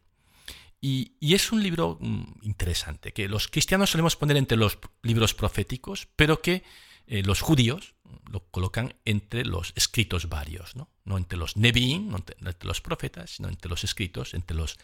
Y, 0.80 1.12
es 1.20 1.52
un 1.52 1.62
libro 1.62 1.98
mm, 2.00 2.40
interesante, 2.42 3.12
que 3.12 3.28
los 3.28 3.48
cristianos 3.48 3.90
solemos 3.90 4.16
poner 4.16 4.36
entre 4.36 4.56
los 4.56 4.78
libros 5.02 5.34
proféticos, 5.34 6.08
pero 6.16 6.40
que 6.40 6.62
eh, 7.06 7.22
los 7.22 7.42
judíos 7.42 7.94
lo 8.30 8.46
colocan 8.50 8.94
entre 9.04 9.44
los 9.44 9.72
escritos 9.76 10.28
varios, 10.28 10.76
no, 10.76 10.88
no 11.04 11.18
entre 11.18 11.38
los 11.38 11.56
Nevi'im, 11.56 12.08
no 12.08 12.16
entre, 12.16 12.36
los 12.66 12.80
profetas, 12.80 13.36
sino 13.36 13.48
entre 13.48 13.68
los 13.68 13.84
escritos, 13.84 14.32
entre 14.32 14.56
los 14.56 14.78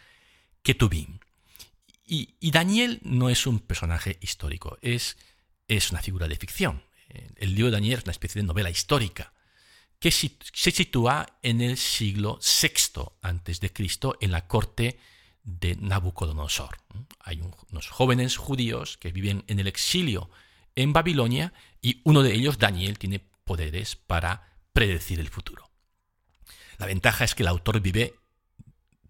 Ketubim. 0.61 1.19
Y, 2.05 2.51
Daniel 2.51 2.99
no 3.03 3.29
es 3.29 3.47
un 3.47 3.59
personaje 3.59 4.17
histórico, 4.21 4.77
es, 4.81 5.17
es 5.67 5.91
una 5.91 6.01
figura 6.01 6.27
de 6.27 6.35
ficción. 6.35 6.83
Eh, 7.09 7.29
el 7.37 7.55
libro 7.55 7.65
de 7.67 7.77
Daniel 7.77 7.97
es 7.97 8.03
una 8.05 8.11
especie 8.11 8.41
de 8.41 8.47
novela 8.47 8.69
histórica 8.69 9.33
que 9.99 10.11
se 10.11 10.71
sitúa 10.71 11.25
en 11.41 11.59
el 11.61 11.77
siglo 11.77 12.39
VI 12.39 13.69
Cristo 13.69 14.15
en 14.21 14.31
la 14.31 14.47
corte 14.47 14.99
de 15.47 15.77
Nabucodonosor. 15.77 16.77
Hay 17.21 17.41
unos 17.71 17.87
jóvenes 17.87 18.35
judíos 18.35 18.97
que 18.97 19.13
viven 19.13 19.45
en 19.47 19.59
el 19.59 19.67
exilio 19.67 20.29
en 20.75 20.91
Babilonia 20.93 21.53
y 21.81 22.01
uno 22.03 22.21
de 22.21 22.33
ellos, 22.33 22.59
Daniel, 22.59 22.99
tiene 22.99 23.19
poderes 23.45 23.95
para 23.95 24.53
predecir 24.73 25.19
el 25.21 25.29
futuro. 25.29 25.71
La 26.77 26.85
ventaja 26.85 27.23
es 27.23 27.33
que 27.33 27.43
el 27.43 27.47
autor 27.47 27.79
vive 27.79 28.15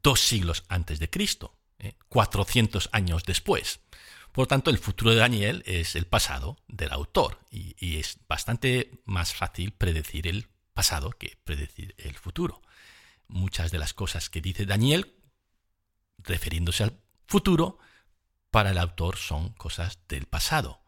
dos 0.03 0.19
siglos 0.21 0.63
antes 0.69 0.99
de 0.99 1.09
Cristo, 1.09 1.57
400 2.07 2.85
¿eh? 2.85 2.89
años 2.93 3.23
después. 3.23 3.79
Por 4.31 4.43
lo 4.43 4.47
tanto, 4.47 4.69
el 4.69 4.77
futuro 4.77 5.11
de 5.11 5.17
Daniel 5.17 5.63
es 5.65 5.95
el 5.95 6.05
pasado 6.05 6.59
del 6.67 6.91
autor 6.91 7.39
y 7.49 7.97
es 7.97 8.19
bastante 8.29 9.01
más 9.05 9.33
fácil 9.33 9.71
predecir 9.71 10.27
el 10.27 10.47
pasado 10.75 11.09
que 11.09 11.39
predecir 11.43 11.95
el 11.97 12.15
futuro. 12.15 12.61
Muchas 13.27 13.71
de 13.71 13.79
las 13.79 13.95
cosas 13.95 14.29
que 14.29 14.41
dice 14.41 14.67
Daniel 14.67 15.16
refiriéndose 16.27 16.83
al 16.83 16.99
futuro, 17.25 17.79
para 18.51 18.71
el 18.71 18.77
autor 18.77 19.17
son 19.17 19.49
cosas 19.49 19.99
del 20.07 20.25
pasado. 20.25 20.81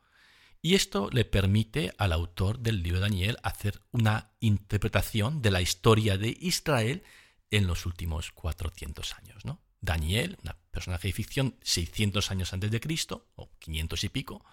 Y 0.62 0.76
esto 0.76 1.10
le 1.12 1.26
permite 1.26 1.94
al 1.98 2.12
autor 2.12 2.60
del 2.60 2.84
libro 2.84 3.00
de 3.00 3.08
Daniel 3.08 3.38
hacer 3.44 3.82
una 3.92 4.32
interpretación 4.42 5.42
de 5.42 5.52
la 5.52 5.62
historia 5.62 6.18
de 6.18 6.38
Israel 6.40 7.04
en 7.50 7.66
los 7.66 7.86
últimos 7.86 8.32
400 8.32 9.14
años. 9.16 9.46
¿no? 9.46 9.62
Daniel, 9.82 10.38
un 10.44 10.52
personaje 10.70 11.08
de 11.08 11.14
ficción 11.14 11.56
600 11.62 12.32
años 12.32 12.54
antes 12.54 12.72
de 12.72 12.82
Cristo, 12.82 13.28
o 13.36 13.50
500 13.60 14.04
y 14.04 14.10
pico, 14.10 14.46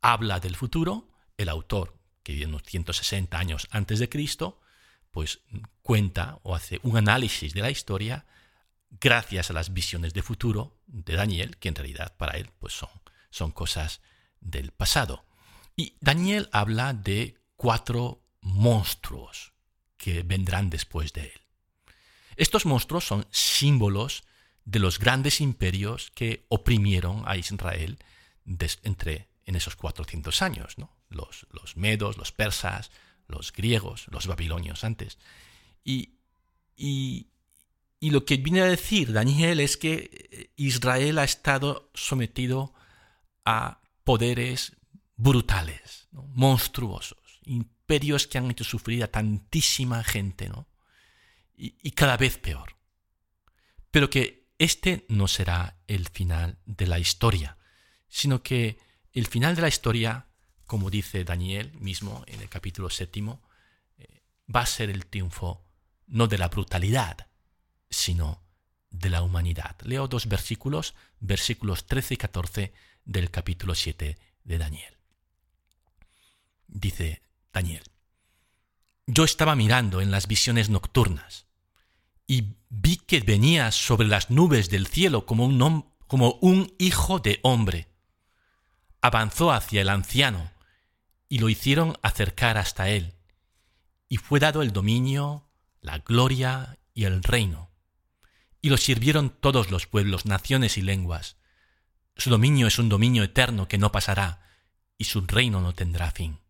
habla 0.00 0.40
del 0.40 0.56
futuro, 0.56 1.08
el 1.36 1.48
autor, 1.48 1.98
que 2.22 2.32
vive 2.32 2.46
unos 2.46 2.62
160 2.62 3.38
años 3.38 3.68
antes 3.70 3.98
de 3.98 4.08
Cristo, 4.08 4.60
pues 5.10 5.40
cuenta 5.82 6.38
o 6.42 6.54
hace 6.54 6.80
un 6.82 6.96
análisis 6.96 7.54
de 7.54 7.62
la 7.62 7.70
historia 7.70 8.26
gracias 8.90 9.50
a 9.50 9.52
las 9.52 9.72
visiones 9.72 10.14
de 10.14 10.22
futuro 10.22 10.78
de 10.86 11.14
Daniel, 11.14 11.56
que 11.58 11.68
en 11.68 11.74
realidad 11.74 12.16
para 12.16 12.36
él 12.36 12.50
pues 12.58 12.72
son, 12.72 12.90
son 13.30 13.52
cosas 13.52 14.00
del 14.40 14.72
pasado. 14.72 15.24
Y 15.76 15.96
Daniel 16.00 16.48
habla 16.52 16.92
de 16.92 17.36
cuatro 17.56 18.22
monstruos 18.40 19.52
que 19.96 20.22
vendrán 20.22 20.70
después 20.70 21.12
de 21.12 21.26
él. 21.26 21.40
Estos 22.36 22.66
monstruos 22.66 23.04
son 23.04 23.26
símbolos 23.30 24.24
de 24.64 24.78
los 24.78 24.98
grandes 24.98 25.40
imperios 25.40 26.10
que 26.14 26.44
oprimieron 26.48 27.24
a 27.26 27.36
Israel 27.36 27.98
entre, 28.82 29.28
en 29.44 29.56
esos 29.56 29.76
400 29.76 30.42
años, 30.42 30.78
¿no? 30.78 30.94
los, 31.08 31.46
los 31.50 31.76
medos, 31.76 32.16
los 32.16 32.32
persas, 32.32 32.90
los 33.26 33.52
griegos, 33.52 34.06
los 34.10 34.26
babilonios 34.26 34.84
antes. 34.84 35.18
Y, 35.84 36.14
y, 36.76 37.28
y 38.00 38.10
lo 38.10 38.24
que 38.24 38.36
viene 38.36 38.60
a 38.60 38.66
decir 38.66 39.12
Daniel 39.12 39.60
es 39.60 39.76
que 39.76 40.28
eh, 40.30 40.50
Israel 40.56 41.18
ha 41.18 41.24
estado 41.24 41.90
sometido 41.94 42.74
a 43.44 43.80
poderes 44.04 44.76
brutales, 45.16 46.08
monstruosos, 46.12 47.40
imperios 47.44 48.26
que 48.26 48.38
han 48.38 48.50
hecho 48.50 48.64
sufrir 48.64 49.02
a 49.02 49.10
tantísima 49.10 50.04
gente, 50.04 50.48
¿no? 50.48 50.68
y, 51.56 51.74
y 51.82 51.90
cada 51.90 52.16
vez 52.16 52.38
peor. 52.38 52.76
Pero 53.90 54.10
que 54.10 54.48
este 54.58 55.04
no 55.08 55.28
será 55.28 55.78
el 55.86 56.08
final 56.08 56.58
de 56.66 56.86
la 56.86 56.98
historia, 56.98 57.58
sino 58.08 58.42
que 58.42 58.78
el 59.12 59.26
final 59.26 59.56
de 59.56 59.62
la 59.62 59.68
historia, 59.68 60.26
como 60.66 60.90
dice 60.90 61.24
Daniel 61.24 61.72
mismo 61.80 62.24
en 62.26 62.40
el 62.40 62.48
capítulo 62.48 62.90
séptimo, 62.90 63.42
eh, 63.96 64.22
va 64.54 64.60
a 64.60 64.66
ser 64.66 64.90
el 64.90 65.06
triunfo 65.06 65.64
no 66.06 66.26
de 66.26 66.38
la 66.38 66.48
brutalidad, 66.48 67.28
sino 67.90 68.42
de 68.90 69.10
la 69.10 69.22
humanidad. 69.22 69.76
Leo 69.82 70.08
dos 70.08 70.26
versículos, 70.26 70.94
versículos 71.20 71.86
13 71.86 72.14
y 72.14 72.16
14 72.16 72.72
del 73.04 73.30
capítulo 73.30 73.74
7 73.74 74.18
de 74.44 74.58
Daniel. 74.58 74.96
Dice 76.66 77.22
Daniel, 77.52 77.82
yo 79.06 79.24
estaba 79.24 79.56
mirando 79.56 80.00
en 80.00 80.10
las 80.10 80.26
visiones 80.26 80.68
nocturnas 80.68 81.46
y 82.26 82.56
vi 82.68 82.96
que 82.96 83.20
venía 83.20 83.72
sobre 83.72 84.06
las 84.06 84.30
nubes 84.30 84.68
del 84.68 84.86
cielo 84.86 85.24
como 85.24 85.46
un, 85.46 85.92
como 86.06 86.38
un 86.42 86.72
hijo 86.78 87.18
de 87.18 87.40
hombre. 87.42 87.88
Avanzó 89.00 89.52
hacia 89.52 89.80
el 89.80 89.88
anciano 89.88 90.50
y 91.28 91.38
lo 91.38 91.48
hicieron 91.48 91.96
acercar 92.02 92.58
hasta 92.58 92.88
él, 92.88 93.14
y 94.08 94.16
fue 94.16 94.40
dado 94.40 94.62
el 94.62 94.72
dominio, 94.72 95.46
la 95.82 95.98
gloria 95.98 96.78
y 96.94 97.04
el 97.04 97.22
reino 97.22 97.67
y 98.60 98.70
lo 98.70 98.76
sirvieron 98.76 99.30
todos 99.30 99.70
los 99.70 99.86
pueblos, 99.86 100.26
naciones 100.26 100.78
y 100.78 100.82
lenguas. 100.82 101.36
Su 102.16 102.30
dominio 102.30 102.66
es 102.66 102.78
un 102.78 102.88
dominio 102.88 103.22
eterno 103.22 103.68
que 103.68 103.78
no 103.78 103.92
pasará, 103.92 104.42
y 104.96 105.04
su 105.04 105.20
reino 105.20 105.60
no 105.60 105.74
tendrá 105.74 106.10
fin. 106.10 106.40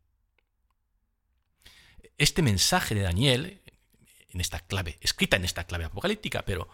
este 2.16 2.42
mensaje 2.42 2.94
de 2.94 3.02
Daniel, 3.02 3.62
en 4.30 4.40
esta 4.40 4.60
clave, 4.60 4.98
escrita 5.00 5.36
en 5.36 5.44
esta 5.44 5.64
clave 5.64 5.84
apocalíptica, 5.84 6.44
pero, 6.44 6.68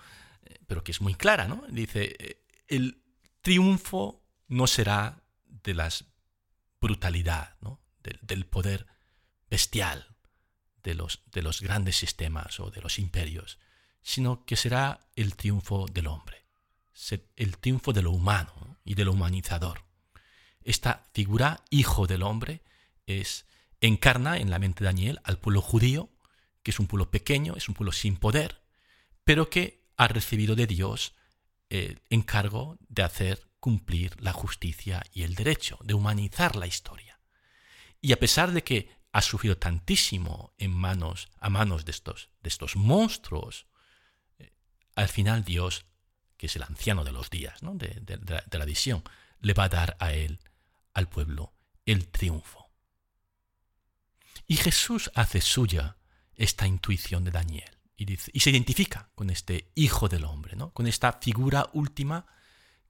pero 0.66 0.82
que 0.82 0.92
es 0.92 1.00
muy 1.00 1.14
clara, 1.14 1.48
¿no? 1.48 1.64
Dice, 1.68 2.44
el 2.68 3.02
triunfo 3.42 4.22
no 4.48 4.66
será 4.66 5.22
de 5.44 5.74
la 5.74 5.90
brutalidad, 6.80 7.56
¿no? 7.60 7.80
del, 8.02 8.46
poder 8.46 8.86
bestial 9.48 10.16
de 10.82 10.94
los, 10.94 11.22
de 11.32 11.42
los 11.42 11.60
grandes 11.60 11.96
sistemas 11.96 12.60
o 12.60 12.70
de 12.70 12.80
los 12.80 12.98
imperios, 12.98 13.58
sino 14.04 14.44
que 14.44 14.54
será 14.54 15.00
el 15.16 15.34
triunfo 15.34 15.86
del 15.90 16.06
hombre, 16.06 16.44
el 17.36 17.58
triunfo 17.58 17.92
de 17.92 18.02
lo 18.02 18.12
humano 18.12 18.78
y 18.84 18.94
de 18.94 19.04
lo 19.04 19.12
humanizador. 19.12 19.82
Esta 20.62 21.08
figura, 21.14 21.64
hijo 21.70 22.06
del 22.06 22.22
hombre, 22.22 22.62
es 23.06 23.46
encarna 23.80 24.36
en 24.36 24.50
la 24.50 24.58
mente 24.58 24.84
de 24.84 24.90
Daniel 24.90 25.20
al 25.24 25.38
pueblo 25.38 25.62
judío, 25.62 26.10
que 26.62 26.70
es 26.70 26.78
un 26.78 26.86
pueblo 26.86 27.10
pequeño, 27.10 27.54
es 27.56 27.68
un 27.68 27.74
pueblo 27.74 27.92
sin 27.92 28.16
poder, 28.16 28.62
pero 29.24 29.48
que 29.48 29.86
ha 29.96 30.06
recibido 30.06 30.54
de 30.54 30.66
Dios 30.66 31.14
el 31.70 32.02
encargo 32.10 32.76
de 32.88 33.02
hacer 33.02 33.48
cumplir 33.58 34.20
la 34.20 34.34
justicia 34.34 35.02
y 35.14 35.22
el 35.22 35.34
derecho, 35.34 35.78
de 35.82 35.94
humanizar 35.94 36.56
la 36.56 36.66
historia. 36.66 37.20
Y 38.02 38.12
a 38.12 38.18
pesar 38.20 38.52
de 38.52 38.62
que 38.62 38.90
ha 39.12 39.22
sufrido 39.22 39.56
tantísimo 39.56 40.52
en 40.58 40.72
manos, 40.72 41.28
a 41.38 41.48
manos 41.48 41.86
de 41.86 41.92
estos, 41.92 42.28
de 42.42 42.48
estos 42.48 42.76
monstruos, 42.76 43.66
eh, 43.66 43.73
al 44.94 45.08
final 45.08 45.44
Dios, 45.44 45.86
que 46.36 46.46
es 46.46 46.56
el 46.56 46.62
anciano 46.62 47.04
de 47.04 47.12
los 47.12 47.30
días, 47.30 47.60
de 47.60 48.58
la 48.58 48.64
visión, 48.64 49.02
le 49.40 49.54
va 49.54 49.64
a 49.64 49.68
dar 49.68 49.96
a 50.00 50.12
él, 50.12 50.40
al 50.92 51.08
pueblo, 51.08 51.52
el 51.86 52.08
triunfo. 52.08 52.70
Y 54.46 54.56
Jesús 54.56 55.10
hace 55.14 55.40
suya 55.40 55.96
esta 56.34 56.66
intuición 56.66 57.24
de 57.24 57.30
Daniel 57.30 57.78
y, 57.96 58.16
se 58.16 58.50
identifica 58.50 59.10
con 59.14 59.30
este 59.30 59.70
Hijo 59.74 60.08
del 60.08 60.24
Hombre, 60.24 60.56
¿no? 60.56 60.72
con 60.72 60.86
esta 60.86 61.12
figura 61.14 61.70
última 61.72 62.26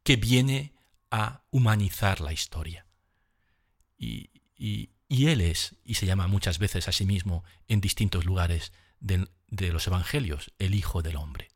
que 0.03 0.17
viene 0.17 0.75
a 1.11 1.45
humanizar 1.51 2.21
la 2.21 2.33
historia. 2.33 2.87
Y, 3.97 4.31
Él 5.09 5.41
es, 5.41 5.77
y 5.85 5.95
se 5.95 6.07
llama 6.07 6.27
muchas 6.27 6.59
veces 6.59 6.89
a 6.89 6.93
sí 6.93 7.07
mismo 7.07 7.45
en 7.69 7.81
distintos 7.81 8.25
lugares 8.25 8.73
de 8.99 9.29
los 9.73 9.87
Evangelios, 9.87 10.53
el 10.59 10.75
Hijo 10.75 11.03
del 11.03 11.17
Hombre. 11.17 11.54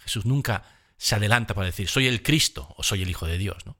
Jesús 0.00 0.26
nunca 0.26 0.64
se 0.98 1.14
adelanta 1.14 1.54
para 1.54 1.66
decir 1.66 1.88
soy 1.88 2.06
el 2.06 2.22
Cristo 2.22 2.74
o 2.76 2.82
soy 2.82 3.02
el 3.02 3.10
Hijo 3.10 3.26
de 3.26 3.38
Dios, 3.38 3.64
¿no? 3.66 3.78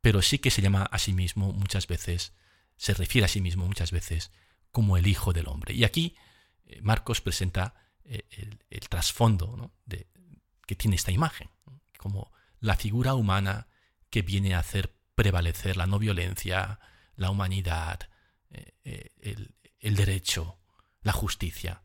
Pero 0.00 0.20
sí 0.20 0.38
que 0.38 0.50
se 0.50 0.60
llama 0.60 0.82
a 0.82 0.98
sí 0.98 1.14
mismo 1.14 1.52
muchas 1.52 1.86
veces, 1.86 2.34
se 2.76 2.92
refiere 2.92 3.24
a 3.24 3.28
sí 3.28 3.40
mismo 3.40 3.66
muchas 3.66 3.90
veces 3.90 4.32
como 4.70 4.96
el 4.96 5.06
Hijo 5.06 5.32
del 5.32 5.48
Hombre. 5.48 5.72
Y 5.72 5.84
aquí 5.84 6.16
eh, 6.66 6.80
Marcos 6.82 7.20
presenta 7.20 7.74
eh, 8.04 8.26
el, 8.68 8.88
trasfondo 8.88 9.72
de, 9.86 10.08
que 10.66 10.74
tiene 10.74 10.96
esta 10.96 11.12
imagen, 11.12 11.48
como 11.96 12.32
la 12.58 12.76
figura 12.76 13.14
humana 13.14 13.68
que 14.10 14.22
viene 14.22 14.54
a 14.54 14.58
hacer 14.58 14.94
prevalecer 15.14 15.76
la 15.76 15.86
no 15.86 15.98
violencia, 15.98 16.80
la 17.16 17.30
humanidad, 17.30 18.10
eh, 18.50 19.12
el, 19.20 19.54
el 19.78 19.96
derecho, 19.96 20.58
la 21.02 21.12
justicia, 21.12 21.82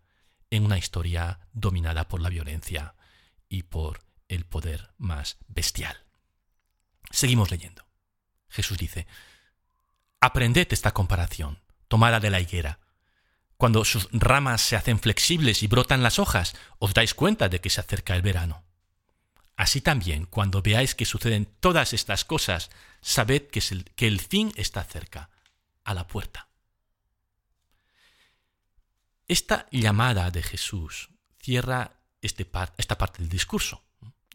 en 0.50 0.65
una 0.65 0.77
historia 0.77 1.39
dominada 1.53 2.08
por 2.08 2.22
la 2.22 2.29
violencia 2.29 2.96
y 3.50 3.63
por 3.63 4.01
el 4.27 4.46
poder 4.46 4.91
más 4.98 5.38
bestial. 5.48 6.06
Seguimos 7.12 7.51
leyendo. 7.51 7.86
Jesús 8.48 8.77
dice, 8.77 9.08
aprended 10.22 10.68
esta 10.72 10.91
comparación 10.94 11.60
tomada 11.88 12.20
de 12.20 12.29
la 12.29 12.39
higuera. 12.39 12.79
Cuando 13.58 13.84
sus 13.84 14.08
ramas 14.12 14.62
se 14.62 14.75
hacen 14.75 15.00
flexibles 15.00 15.63
y 15.63 15.68
brotan 15.68 16.03
las 16.03 16.20
hojas, 16.20 16.56
os 16.77 16.94
dais 16.94 17.13
cuenta 17.13 17.50
de 17.50 17.60
que 17.60 17.70
se 17.70 17.82
acerca 17.82 18.15
el 18.15 18.22
verano. 18.22 18.63
Así 19.58 19.82
también, 19.82 20.25
cuando 20.25 20.62
veáis 20.62 20.96
que 20.96 21.03
suceden 21.03 21.46
todas 21.60 21.91
estas 21.91 22.23
cosas, 22.23 22.69
sabed 23.02 23.47
que, 23.47 23.62
el, 23.71 23.84
que 23.95 24.08
el 24.08 24.21
fin 24.21 24.54
está 24.56 24.86
cerca, 24.86 25.30
a 25.84 25.93
la 25.93 26.08
puerta. 26.08 26.47
Esta 29.28 29.67
llamada 29.71 30.32
de 30.32 30.41
Jesús 30.41 31.10
cierra 31.39 31.98
este 32.21 32.49
esta 32.77 32.97
parte 32.97 33.19
del 33.19 33.29
discurso. 33.29 33.84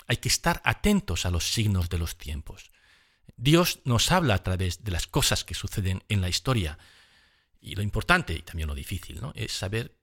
Hay 0.07 0.19
que 0.19 0.29
estar 0.29 0.61
atentos 0.65 1.27
a 1.27 1.31
los 1.31 1.53
signos 1.53 1.89
de 1.89 1.99
los 1.99 2.17
tiempos. 2.17 2.71
Dios 3.37 3.81
nos 3.85 4.13
habla 4.13 4.35
a 4.35 4.43
través 4.43 4.85
de 4.85 4.91
las 4.91 5.07
cosas 5.07 5.45
que 5.45 5.55
suceden 5.55 6.05
en 6.09 6.21
la 6.21 6.29
historia, 6.29 6.79
y 7.61 7.75
lo 7.75 7.83
importante 7.83 8.35
y 8.35 8.43
también 8.43 8.69
lo 8.69 8.75
difícil 8.75 9.21
¿no? 9.21 9.33
es 9.35 9.53
saber 9.53 9.97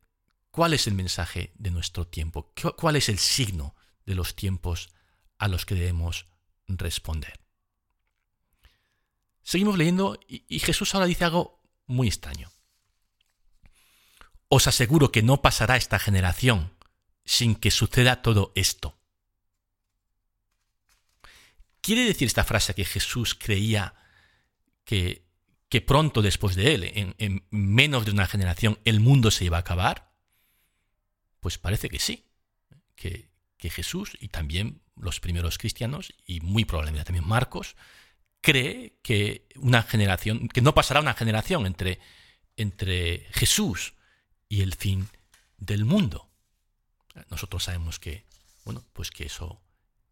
cuál 0.49 0.73
es 0.73 0.87
el 0.87 0.95
mensaje 0.95 1.53
de 1.55 1.69
nuestro 1.69 2.07
tiempo, 2.07 2.51
cuál 2.77 2.95
es 2.95 3.07
el 3.07 3.19
signo 3.19 3.75
de 4.05 4.15
los 4.15 4.35
tiempos 4.35 4.89
a 5.37 5.47
los 5.47 5.65
que 5.65 5.75
debemos 5.75 6.25
responder. 6.67 7.39
Seguimos 9.43 9.77
leyendo 9.77 10.19
y 10.27 10.59
Jesús 10.59 10.93
ahora 10.93 11.05
dice 11.05 11.25
algo 11.25 11.61
muy 11.85 12.07
extraño. 12.07 12.49
Os 14.49 14.67
aseguro 14.67 15.11
que 15.11 15.23
no 15.23 15.41
pasará 15.41 15.77
esta 15.77 15.99
generación 15.99 16.73
sin 17.25 17.55
que 17.55 17.71
suceda 17.71 18.21
todo 18.21 18.51
esto. 18.55 18.97
¿Quiere 21.81 22.05
decir 22.05 22.27
esta 22.27 22.43
frase 22.43 22.75
que 22.75 22.85
Jesús 22.85 23.35
creía 23.35 23.95
que 24.83 25.31
que 25.71 25.79
pronto 25.79 26.21
después 26.21 26.57
de 26.57 26.75
él, 26.75 27.15
en, 27.17 27.45
menos 27.49 28.03
de 28.03 28.11
una 28.11 28.27
generación, 28.27 28.77
el 28.83 28.99
mundo 28.99 29.31
se 29.31 29.45
iba 29.45 29.55
a 29.55 29.61
acabar? 29.61 30.11
Pues 31.39 31.57
parece 31.57 31.87
que 31.87 31.97
sí, 31.97 32.27
que, 32.93 33.31
Jesús 33.57 34.17
y 34.19 34.27
también 34.27 34.81
los 34.97 35.21
primeros 35.21 35.57
cristianos, 35.57 36.13
y 36.25 36.41
muy 36.41 36.65
probablemente 36.65 37.05
también 37.05 37.25
Marcos, 37.25 37.77
cree 38.41 38.97
que 39.01 39.47
una 39.55 39.81
generación, 39.81 40.49
que 40.49 40.61
no 40.61 40.73
pasará 40.73 40.99
una 40.99 41.13
generación 41.13 41.65
entre, 41.65 42.01
entre 42.57 43.27
Jesús 43.31 43.93
y 44.49 44.63
el 44.63 44.75
fin 44.75 45.07
del 45.57 45.85
mundo. 45.85 46.30
Nosotros 47.29 47.63
sabemos 47.63 47.99
que, 47.99 48.25
bueno, 48.65 48.83
pues 48.93 49.11
que 49.11 49.25
eso, 49.25 49.61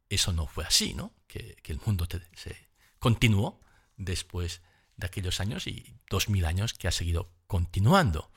eso 0.09 0.33
no 0.33 0.47
fue 0.47 0.65
así, 0.65 0.93
¿no? 0.93 1.13
Que, 1.27 1.57
el 1.65 1.79
mundo 1.85 2.07
se 2.35 2.69
continuó 2.99 3.59
después 3.97 4.61
de 4.97 5.07
aquellos 5.07 5.39
años 5.39 5.67
y 5.67 5.95
dos 6.09 6.29
mil 6.29 6.45
años 6.45 6.73
que 6.73 6.87
ha 6.87 6.91
seguido 6.91 7.31
continuando. 7.47 8.31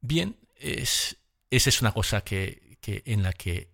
Bien, 0.00 0.36
es, 0.56 1.16
esa 1.50 1.68
es 1.68 1.80
una 1.80 1.92
cosa 1.92 2.22
que, 2.22 2.78
en 2.86 3.22
la 3.22 3.32
que 3.32 3.70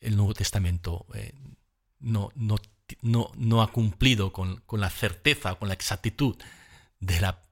el 0.00 0.16
Nuevo 0.16 0.34
Testamento 0.34 1.06
eh, 1.14 1.32
no, 2.00 2.30
no, 2.34 2.58
no, 3.02 3.62
ha 3.62 3.72
cumplido 3.72 4.32
con, 4.32 4.62
la 4.72 4.90
certeza, 4.90 5.54
con 5.54 5.68
la 5.68 5.74
exactitud 5.74 6.36
de 7.00 7.20
la 7.20 7.42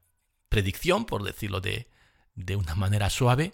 predicción, 0.49 1.05
por 1.05 1.23
decirlo 1.23 1.61
de, 1.61 1.87
de 2.35 2.55
una 2.55 2.75
manera 2.75 3.09
suave, 3.09 3.53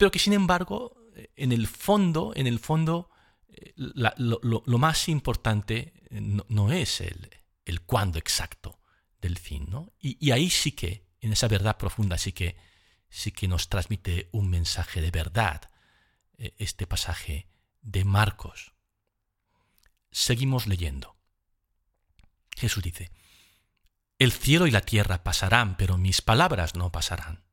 pero 0.00 0.10
que 0.10 0.18
sin 0.18 0.32
embargo, 0.32 0.96
en 1.36 1.52
el 1.52 1.66
fondo, 1.66 2.32
en 2.34 2.46
el 2.46 2.58
fondo, 2.58 3.10
eh, 3.48 3.74
lo, 3.76 4.78
más 4.78 5.10
importante 5.10 5.92
no 6.10 6.72
es 6.72 7.02
el, 7.02 7.82
cuándo 7.84 8.18
exacto 8.18 8.80
del 9.20 9.36
fin. 9.36 9.66
¿no? 9.68 9.92
Y, 10.00 10.30
ahí 10.30 10.48
sí 10.48 10.72
que, 10.72 11.06
en 11.20 11.34
esa 11.34 11.48
verdad 11.48 11.76
profunda, 11.76 12.16
sí 12.16 12.32
que, 12.32 12.56
sí 13.10 13.30
que 13.30 13.46
nos 13.46 13.68
transmite 13.68 14.30
un 14.32 14.48
mensaje 14.48 15.02
de 15.02 15.10
verdad 15.10 15.70
eh, 16.38 16.54
este 16.56 16.86
pasaje 16.86 17.50
de 17.82 18.06
Marcos. 18.06 18.72
Seguimos 20.10 20.66
leyendo. 20.66 21.18
Jesús 22.56 22.82
dice, 22.82 23.10
El 24.18 24.32
cielo 24.32 24.66
y 24.66 24.70
la 24.70 24.80
tierra 24.80 25.22
pasarán, 25.22 25.76
pero 25.76 25.98
mis 25.98 26.22
palabras 26.22 26.74
no 26.74 26.90
pasarán. 26.90 27.49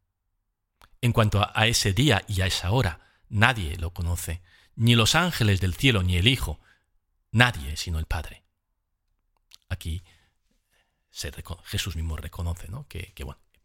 En 1.01 1.13
cuanto 1.13 1.47
a 1.53 1.67
ese 1.67 1.93
día 1.93 2.23
y 2.27 2.41
a 2.41 2.47
esa 2.47 2.71
hora, 2.71 2.99
nadie 3.29 3.77
lo 3.77 3.93
conoce, 3.93 4.41
ni 4.75 4.95
los 4.95 5.15
ángeles 5.15 5.60
del 5.62 5.73
cielo, 5.73 6.03
ni 6.03 6.17
el 6.17 6.27
Hijo, 6.27 6.60
nadie 7.31 7.77
sino 7.77 7.99
el 7.99 8.05
Padre. 8.05 8.43
Aquí 9.69 10.03
Jesús 11.65 11.95
mismo 11.95 12.15
reconoce 12.15 12.67
¿no? 12.67 12.88
que, 12.88 13.13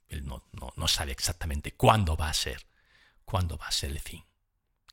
él 0.08 0.26
no, 0.26 0.88
sabe 0.88 1.12
exactamente 1.12 1.72
cuándo 1.72 2.16
va 2.16 2.28
a 2.28 2.34
ser, 2.34 2.66
cuándo 3.24 3.56
va 3.56 3.66
a 3.66 3.72
ser 3.72 3.90
el 3.90 4.00
fin, 4.00 4.24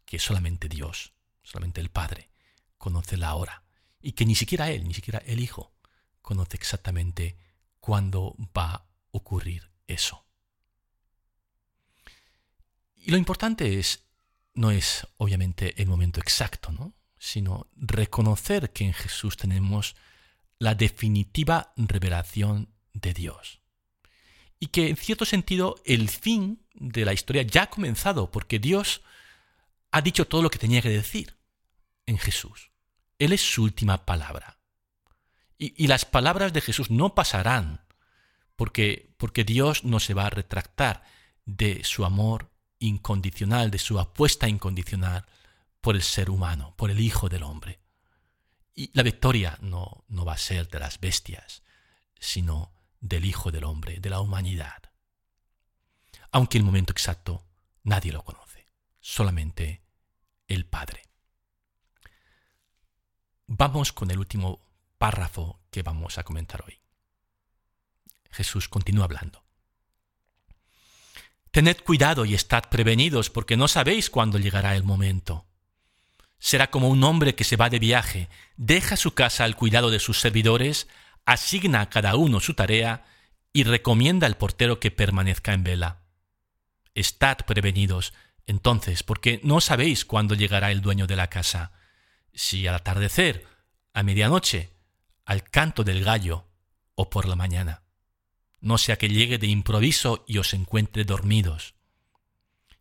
que 0.06 0.20
solamente 0.20 0.68
Dios, 0.68 1.14
solamente 1.44 1.82
el 1.82 1.90
Padre, 1.90 2.30
conoce 2.78 3.18
la 3.18 3.36
hora, 3.36 3.64
y 4.02 4.14
que 4.14 4.26
ni 4.26 4.36
siquiera 4.36 4.70
Él, 4.72 4.88
ni 4.88 4.94
siquiera 4.94 5.20
el 5.26 5.40
Hijo, 5.40 5.74
conoce 6.22 6.56
exactamente 6.58 7.38
cuándo 7.80 8.36
va 8.58 8.74
a 8.74 8.86
ocurrir 9.12 9.72
eso. 9.88 10.26
Y 13.10 13.12
lo 13.12 13.18
importante 13.18 13.80
es, 13.80 14.04
no 14.54 14.70
es 14.70 15.08
obviamente 15.18 15.74
el 15.82 15.88
momento 15.88 16.20
exacto, 16.20 16.72
¿no? 16.72 16.94
sino 17.18 17.66
reconocer 17.76 18.72
que 18.72 18.86
en 18.86 18.94
Jesús 18.94 19.36
tenemos 19.36 19.96
la 20.60 20.76
definitiva 20.76 21.74
revelación 21.76 22.70
de 22.94 23.16
Dios. 23.16 23.62
y 24.60 24.68
que 24.68 24.90
en 24.90 24.96
cierto 24.96 25.26
sentido 25.26 25.82
el 25.86 26.08
fin 26.08 26.62
de 26.76 27.04
la 27.04 27.14
historia 27.14 27.42
ya 27.42 27.64
ha 27.64 27.70
comenzado, 27.72 28.30
porque 28.30 28.60
Dios 28.60 29.02
ha 29.90 30.02
dicho 30.02 30.28
todo 30.28 30.44
lo 30.44 30.52
que 30.52 30.60
tenía 30.60 30.84
que 30.84 30.90
decir 30.90 31.36
en 32.06 32.20
Jesús. 32.20 32.70
Él 33.18 33.34
es 33.34 33.42
su 33.42 33.64
última 33.64 34.06
palabra. 34.06 34.60
Y, 35.58 35.88
las 35.88 36.06
palabras 36.06 36.54
de 36.54 36.62
Jesús 36.62 36.92
no 36.92 37.16
pasarán, 37.16 37.88
porque, 38.56 39.16
porque 39.18 39.44
Dios 39.44 39.84
no 39.84 40.00
se 40.00 40.14
va 40.14 40.28
a 40.28 40.30
retractar 40.30 41.04
de 41.48 41.84
su 41.84 42.06
amor 42.06 42.52
incondicional, 42.80 43.72
de 43.72 43.80
su 43.80 44.00
apuesta 44.00 44.48
incondicional 44.48 45.26
por 45.82 45.96
el 45.96 46.04
ser 46.04 46.30
humano, 46.30 46.74
por 46.76 46.90
el 46.90 47.00
Hijo 47.00 47.30
del 47.30 47.44
Hombre. 47.44 47.80
Y 48.74 48.92
la 48.94 49.04
victoria 49.04 49.58
no, 49.62 50.04
no 50.08 50.26
va 50.26 50.34
a 50.34 50.38
ser 50.38 50.70
de 50.70 50.80
las 50.80 51.00
bestias, 51.00 51.64
sino 52.20 52.72
del 53.00 53.26
Hijo 53.26 53.52
del 53.52 53.66
Hombre, 53.66 54.00
de 54.00 54.10
la 54.10 54.22
humanidad. 54.22 54.84
Aunque 56.32 56.58
el 56.58 56.64
momento 56.64 56.92
exacto 56.92 57.46
nadie 57.84 58.12
lo 58.12 58.24
conoce, 58.24 58.68
solamente 59.00 59.82
el 60.48 60.66
Padre. 60.66 61.04
Vamos 63.48 63.94
con 63.94 64.12
el 64.12 64.20
último 64.20 64.60
párrafo 64.98 65.60
que 65.72 65.82
vamos 65.82 66.18
a 66.18 66.24
comentar 66.24 66.64
hoy. 66.66 66.80
Jesús 68.32 68.70
continúa 68.70 69.06
hablando. 69.06 69.44
Tened 71.52 71.78
cuidado 71.78 72.26
y 72.26 72.36
estad 72.36 72.64
prevenidos, 72.70 73.30
porque 73.30 73.58
no 73.58 73.68
sabéis 73.68 74.10
cuándo 74.10 74.38
llegará 74.38 74.76
el 74.76 74.84
momento. 74.84 75.46
Será 76.38 76.70
como 76.70 76.90
un 76.90 77.04
hombre 77.04 77.36
que 77.36 77.44
se 77.44 77.58
va 77.58 77.70
de 77.70 77.80
viaje, 77.80 78.30
deja 78.56 78.96
su 78.96 79.14
casa 79.14 79.44
al 79.44 79.56
cuidado 79.56 79.90
de 79.90 80.00
sus 80.00 80.20
servidores, 80.20 80.88
asigna 81.26 81.82
a 81.82 81.90
cada 81.90 82.16
uno 82.16 82.40
su 82.40 82.54
tarea 82.54 83.06
y 83.52 83.64
recomienda 83.64 84.28
al 84.28 84.38
portero 84.38 84.80
que 84.80 84.92
permanezca 84.92 85.54
en 85.54 85.64
vela. 85.64 86.04
Estad 86.94 87.38
prevenidos, 87.46 88.14
entonces, 88.46 89.04
porque 89.04 89.42
no 89.44 89.60
sabéis 89.60 90.06
cuándo 90.06 90.36
llegará 90.36 90.72
el 90.72 90.82
dueño 90.82 91.08
de 91.08 91.16
la 91.16 91.30
casa, 91.30 91.72
si 92.34 92.68
al 92.68 92.76
atardecer, 92.76 93.46
a 93.94 94.04
medianoche, 94.04 94.72
al 95.26 95.44
canto 95.44 95.84
del 95.84 96.04
gallo 96.04 96.46
o 96.96 97.10
por 97.10 97.28
la 97.28 97.36
mañana. 97.36 97.84
No 98.62 98.78
sea 98.78 98.98
que 98.98 99.10
llegue 99.10 99.38
de 99.38 99.48
improviso 99.48 100.24
y 100.28 100.38
os 100.38 100.54
encuentre 100.54 101.06
dormidos. 101.06 101.76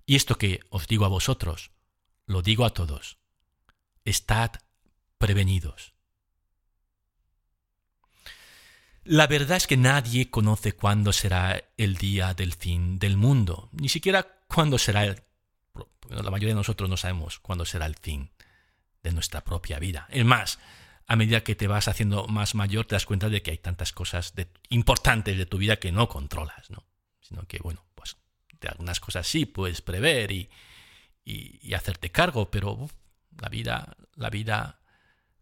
Y 0.06 0.16
esto 0.16 0.36
que 0.36 0.60
os 0.70 0.86
digo 0.86 1.04
a 1.04 1.08
vosotros, 1.08 1.70
lo 2.26 2.42
digo 2.42 2.64
a 2.64 2.70
todos. 2.70 3.18
Estad 4.04 4.52
prevenidos. 5.18 5.92
La 9.04 9.26
verdad 9.26 9.56
es 9.56 9.66
que 9.66 9.76
nadie 9.76 10.30
conoce 10.30 10.72
cuándo 10.72 11.12
será 11.12 11.64
el 11.76 11.96
día 11.96 12.34
del 12.34 12.52
fin 12.52 12.98
del 12.98 13.16
mundo, 13.16 13.70
ni 13.72 13.88
siquiera 13.88 14.38
cuándo 14.46 14.76
será 14.78 15.04
el... 15.04 15.22
La 16.10 16.30
mayoría 16.30 16.54
de 16.54 16.54
nosotros 16.54 16.90
no 16.90 16.96
sabemos 16.96 17.38
cuándo 17.38 17.64
será 17.64 17.86
el 17.86 17.96
fin 17.96 18.30
de 19.02 19.12
nuestra 19.12 19.42
propia 19.42 19.78
vida. 19.78 20.06
Es 20.10 20.24
más, 20.24 20.58
a 21.08 21.16
medida 21.16 21.42
que 21.42 21.56
te 21.56 21.66
vas 21.66 21.88
haciendo 21.88 22.26
más 22.26 22.54
mayor 22.54 22.84
te 22.84 22.94
das 22.94 23.06
cuenta 23.06 23.30
de 23.30 23.42
que 23.42 23.50
hay 23.50 23.58
tantas 23.58 23.92
cosas 23.92 24.34
importantes 24.68 25.38
de 25.38 25.46
tu 25.46 25.56
vida 25.56 25.78
que 25.78 25.90
no 25.90 26.06
controlas, 26.06 26.70
¿no? 26.70 26.84
Sino 27.22 27.44
que, 27.46 27.58
bueno, 27.58 27.86
pues 27.94 28.18
de 28.60 28.68
algunas 28.68 29.00
cosas 29.00 29.26
sí 29.26 29.46
puedes 29.46 29.80
prever 29.80 30.30
y, 30.30 30.50
y, 31.24 31.72
hacerte 31.72 32.10
cargo, 32.12 32.50
pero 32.50 32.90
la 33.40 33.48
vida, 33.48 33.96
la 34.16 34.28
vida 34.28 34.80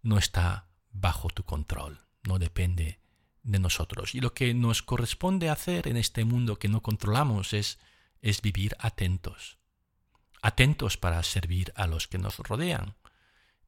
no 0.03 0.19
está 0.19 0.69
bajo 0.93 1.29
tu 1.31 1.43
control, 1.43 2.07
no 2.23 2.39
depende 2.39 3.01
de 3.43 3.59
nosotros. 3.59 4.15
Y 4.15 4.21
lo 4.21 4.35
que 4.35 4.55
nos 4.55 4.83
corresponde 4.83 5.51
hacer 5.51 5.89
en 5.89 5.97
este 5.97 6.25
mundo 6.25 6.61
que 6.61 6.69
no 6.69 6.81
controlamos 6.81 7.53
es, 7.53 7.81
es 8.23 8.41
vivir 8.41 8.77
atentos. 8.79 9.59
Atentos 10.43 10.97
para 10.97 11.21
servir 11.25 11.73
a 11.75 11.89
los 11.89 12.07
que 12.07 12.19
nos 12.19 12.39
rodean 12.39 12.95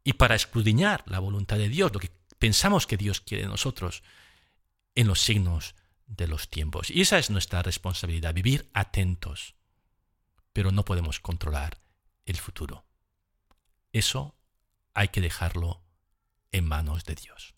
y 0.09 0.15
para 0.15 0.35
escudriñar 0.35 1.05
la 1.05 1.19
voluntad 1.19 1.59
de 1.59 1.69
Dios, 1.69 1.93
lo 1.93 2.01
que 2.01 2.11
pensamos 2.39 2.87
que 2.87 2.97
Dios 2.97 3.21
quiere 3.21 3.43
de 3.43 3.51
nosotros 3.51 4.03
en 4.95 5.07
los 5.07 5.21
signos 5.21 5.75
de 6.07 6.27
los 6.27 6.49
tiempos. 6.49 6.89
Y 6.89 7.03
esa 7.03 7.19
es 7.19 7.29
nuestra 7.29 7.63
responsabilidad, 7.63 8.33
vivir 8.33 8.71
atentos. 8.73 9.55
Pero 10.55 10.73
no 10.73 10.87
podemos 10.87 11.21
controlar 11.21 11.79
el 12.25 12.39
futuro. 12.39 12.87
Eso 13.93 14.35
hay 14.95 15.09
que 15.09 15.21
dejarlo 15.21 15.83
en 16.53 16.65
manos 16.65 17.05
de 17.05 17.15
Dios. 17.15 17.55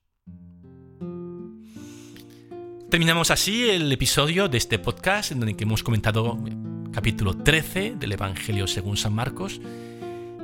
Terminamos 2.90 3.30
así 3.30 3.70
el 3.70 3.92
episodio 3.92 4.48
de 4.48 4.58
este 4.58 4.80
podcast 4.80 5.30
en 5.30 5.44
el 5.44 5.54
que 5.54 5.62
hemos 5.62 5.84
comentado 5.84 6.36
capítulo 6.90 7.36
13 7.36 7.94
del 7.94 8.10
Evangelio 8.10 8.66
según 8.66 8.96
San 8.96 9.12
Marcos. 9.12 9.60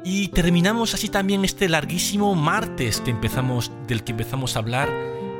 Y 0.08 0.28
terminamos 0.28 0.94
así 0.94 1.08
también 1.08 1.44
este 1.44 1.68
larguísimo 1.68 2.36
martes 2.36 3.02
del 3.04 4.04
que 4.04 4.12
empezamos 4.12 4.54
a 4.54 4.60
hablar 4.60 4.88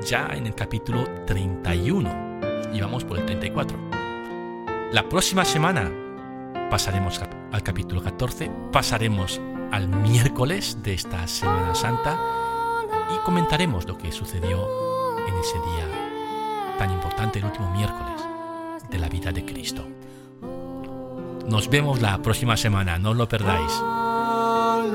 ya 0.05 0.27
en 0.33 0.45
el 0.45 0.57
capítulo 0.57 1.05
31. 1.25 2.41
Y 2.75 2.81
vamos 2.81 3.05
por 3.05 3.21
el 3.21 3.27
34. 3.27 3.79
La 4.91 5.09
próxima 5.09 5.45
semana 5.45 5.89
pasaremos 6.69 7.21
al 7.53 7.63
capítulo 7.63 8.03
14, 8.03 8.51
pasaremos 8.73 9.41
al 9.71 9.87
miércoles 9.87 10.79
de 10.83 10.95
esta 10.95 11.29
Semana 11.29 11.73
Santa 11.77 12.19
y 13.15 13.25
comentaremos 13.25 13.87
lo 13.87 13.97
que 13.97 14.11
sucedió 14.11 14.67
en 15.29 15.35
ese 15.37 15.59
día 15.59 16.77
tan 16.77 16.91
importante 16.91 17.39
el 17.39 17.45
último 17.45 17.71
miércoles 17.71 18.21
de 18.91 18.99
la 18.99 19.09
vida 19.09 19.31
de 19.31 19.45
Cristo. 19.45 19.87
Nos 21.49 21.71
vemos 21.71 22.03
la 22.03 22.21
próxima 22.21 22.57
semana, 22.57 22.99
no 22.99 23.15
lo 23.15 23.29
perdáis. 23.29 23.73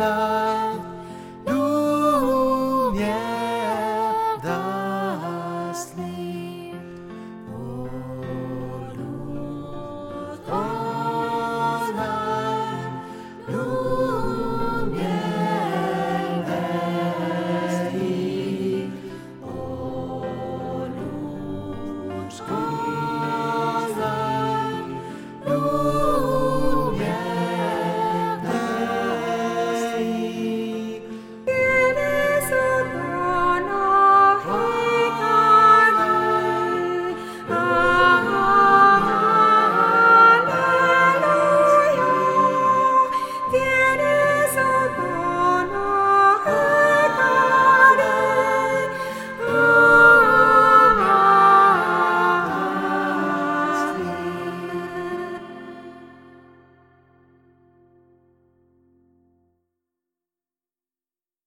love. 0.01 0.40